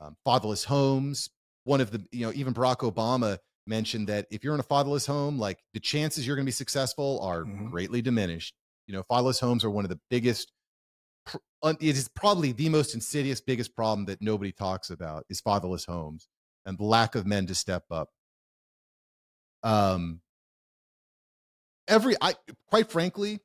[0.00, 1.30] um, fatherless homes.
[1.64, 5.06] One of the, you know, even Barack Obama mentioned that if you're in a fatherless
[5.06, 7.68] home, like the chances you're going to be successful are mm-hmm.
[7.68, 8.54] greatly diminished.
[8.86, 10.52] You know, fatherless homes are one of the biggest.
[11.64, 16.28] It is probably the most insidious, biggest problem that nobody talks about is fatherless homes
[16.66, 18.10] and the lack of men to step up.
[19.62, 20.20] Um,
[21.88, 22.34] every I
[22.68, 23.40] quite frankly,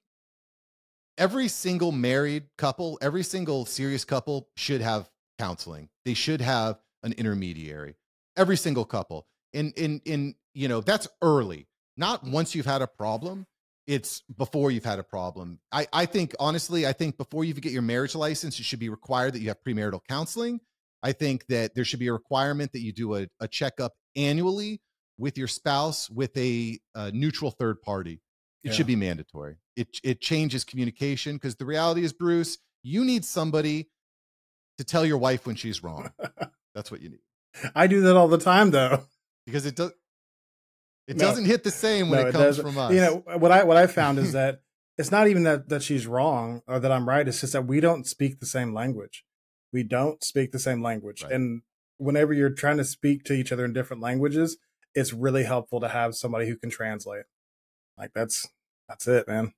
[1.17, 5.89] every single married couple, every single serious couple should have counseling.
[6.05, 7.95] They should have an intermediary.
[8.36, 9.27] Every single couple.
[9.53, 11.67] In in in you know, that's early.
[11.95, 13.45] Not once you've had a problem,
[13.89, 15.59] it's before you've had a problem.
[15.71, 18.87] I I think honestly, I think before you get your marriage license, it should be
[18.87, 20.61] required that you have premarital counseling.
[21.01, 24.81] I think that there should be a requirement that you do a, a checkup annually
[25.17, 28.21] with your spouse with a, a neutral third party.
[28.63, 28.73] It yeah.
[28.73, 29.55] should be mandatory.
[29.75, 33.89] It it changes communication because the reality is, Bruce, you need somebody
[34.77, 36.11] to tell your wife when she's wrong.
[36.75, 37.21] That's what you need.
[37.73, 39.03] I do that all the time, though,
[39.47, 39.93] because it does.
[41.10, 41.26] It no.
[41.26, 42.93] doesn't hit the same when no, it comes it from us.
[42.93, 44.62] You know what I what I found is that
[44.97, 47.28] it's not even that that she's wrong or that I'm right.
[47.28, 49.26] It's just that we don't speak the same language.
[49.74, 51.32] We don't speak the same language, Right.
[51.34, 51.62] and
[51.97, 54.57] whenever you're trying to speak to each other in different languages,
[54.95, 57.24] it's really helpful to have somebody who can translate.
[57.97, 58.47] Like that's
[58.88, 59.53] that's it, man.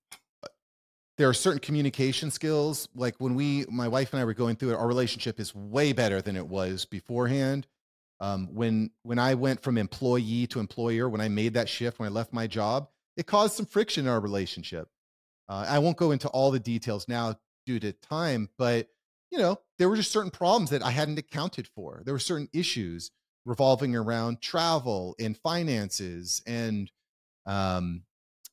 [1.18, 4.72] there are certain communication skills like when we my wife and i were going through
[4.72, 7.68] it our relationship is way better than it was beforehand
[8.22, 12.07] um, when when i went from employee to employer when i made that shift when
[12.07, 14.88] i left my job it caused some friction in our relationship.
[15.49, 18.88] Uh, i won't go into all the details now due to time but
[19.32, 22.01] you know there were just certain problems that i hadn't accounted for.
[22.05, 23.11] There were certain issues
[23.45, 26.91] revolving around travel and finances and
[27.45, 28.03] um,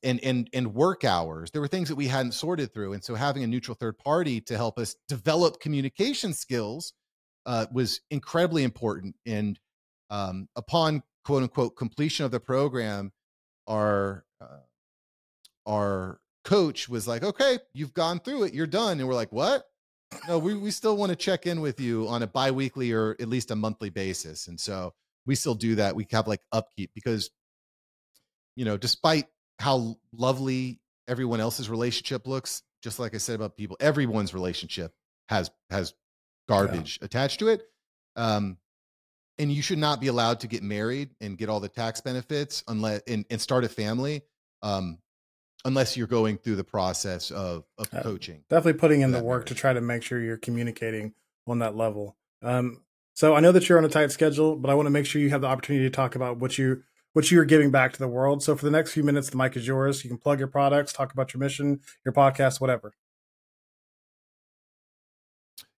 [0.01, 1.51] and and and work hours.
[1.51, 4.41] There were things that we hadn't sorted through and so having a neutral third party
[4.41, 6.93] to help us develop communication skills
[7.45, 9.59] uh, was incredibly important and
[10.09, 13.11] um, upon quote unquote completion of the program
[13.67, 14.59] our uh,
[15.65, 19.65] our coach was like okay you've gone through it you're done and we're like what?
[20.27, 23.29] No we, we still want to check in with you on a biweekly or at
[23.29, 24.93] least a monthly basis and so
[25.25, 27.29] we still do that we have like upkeep because
[28.55, 29.27] you know despite
[29.59, 34.91] how lovely everyone else's relationship looks just like i said about people everyone's relationship
[35.27, 35.93] has has
[36.49, 37.61] garbage attached to it
[38.15, 38.57] um
[39.37, 42.63] and you should not be allowed to get married and get all the tax benefits
[42.67, 44.21] unless and, and start a family
[44.61, 44.97] um
[45.65, 48.01] unless you're going through the process of of Yeah.
[48.01, 51.13] coaching Definitely putting in the work to try to make sure you're communicating
[51.47, 52.15] on that level.
[52.41, 52.83] Um,
[53.13, 55.19] so I know that you're on a tight schedule, but I want to make sure
[55.21, 56.83] you have the opportunity to talk about what you
[57.13, 58.43] what you are giving back to the world.
[58.43, 60.03] So for the next few minutes, the mic is yours.
[60.03, 62.93] You can plug your products, talk about your mission, your podcast, whatever.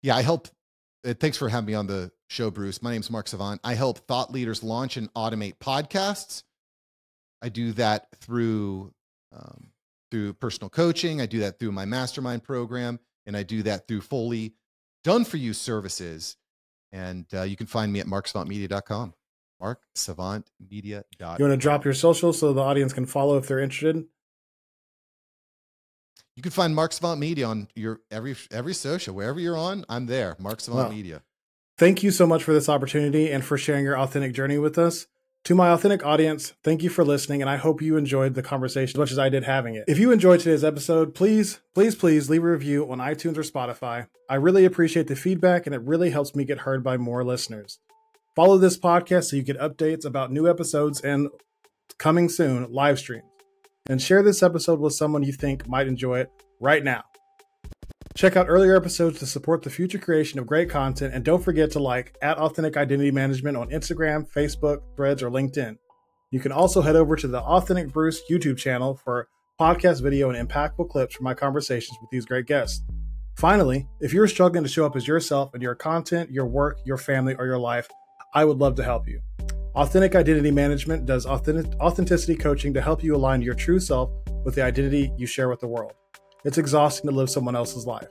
[0.02, 0.50] Yeah, I help.
[1.06, 2.82] Uh, thanks for having me on the show, Bruce.
[2.82, 3.60] My name's Mark Savant.
[3.64, 6.44] I help thought leaders launch and automate podcasts.
[7.42, 8.94] I do that through
[9.34, 9.72] um,
[10.12, 11.22] through personal coaching.
[11.22, 14.54] I do that through my mastermind program, and I do that through fully
[15.04, 16.38] done for you services.
[16.92, 19.14] And uh, you can find me at marksavantmedia.com.
[19.62, 21.36] Marksavantmedia.com.
[21.40, 24.06] You want to drop your social so the audience can follow if they're interested?
[26.36, 29.86] You can find Mark Savant Media on your every every social wherever you're on.
[29.90, 30.36] I'm there.
[30.40, 30.96] Mark Savant Wow.
[30.96, 31.22] Media.
[31.78, 35.08] Thank you so much for this opportunity and for sharing your authentic journey with us.
[35.46, 38.96] To my authentic audience, thank you for listening, and I hope you enjoyed the conversation
[38.96, 39.86] as much as I did having it.
[39.88, 44.06] If you enjoyed today's episode, please, please, please leave a review on iTunes or Spotify.
[44.30, 47.80] I really appreciate the feedback, and it really helps me get heard by more listeners.
[48.36, 51.30] Follow this podcast so you get updates about new episodes and
[51.98, 53.26] coming soon live streams.
[53.88, 57.04] And share this episode with someone you think might enjoy it right now.
[58.14, 61.72] Check out earlier episodes to support the future creation of great content, and don't forget
[61.72, 65.78] to like at Authentic Identity Management on Instagram, Facebook, Threads, or LinkedIn.
[66.30, 69.28] You can also head over to the Authentic Bruce YouTube channel for
[69.60, 72.84] podcast video and impactful clips from my conversations with these great guests.
[73.38, 76.98] Finally, if you're struggling to show up as yourself in your content, your work, your
[76.98, 77.88] family, or your life,
[78.34, 79.22] I would love to help you.
[79.76, 84.12] Authentic Identity Management does authentic- authenticity coaching to help you align your true self
[84.44, 85.94] with the identity you share with the world.
[86.44, 88.10] It's exhausting to live someone else's life.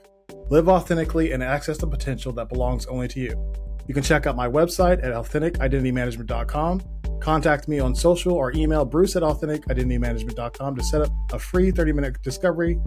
[0.49, 3.53] Live authentically and access the potential that belongs only to you.
[3.87, 6.81] You can check out my website at authenticidentitymanagement.com,
[7.19, 11.93] contact me on social, or email bruce at authenticidentitymanagement.com to set up a free 30
[11.93, 12.79] minute discovery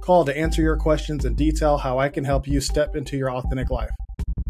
[0.00, 3.30] call to answer your questions and detail how I can help you step into your
[3.32, 3.90] authentic life.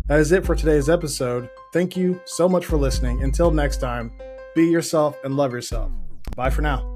[0.09, 1.49] That is it for today's episode.
[1.73, 3.23] Thank you so much for listening.
[3.23, 4.13] Until next time,
[4.55, 5.91] be yourself and love yourself.
[6.37, 6.96] Bye for now.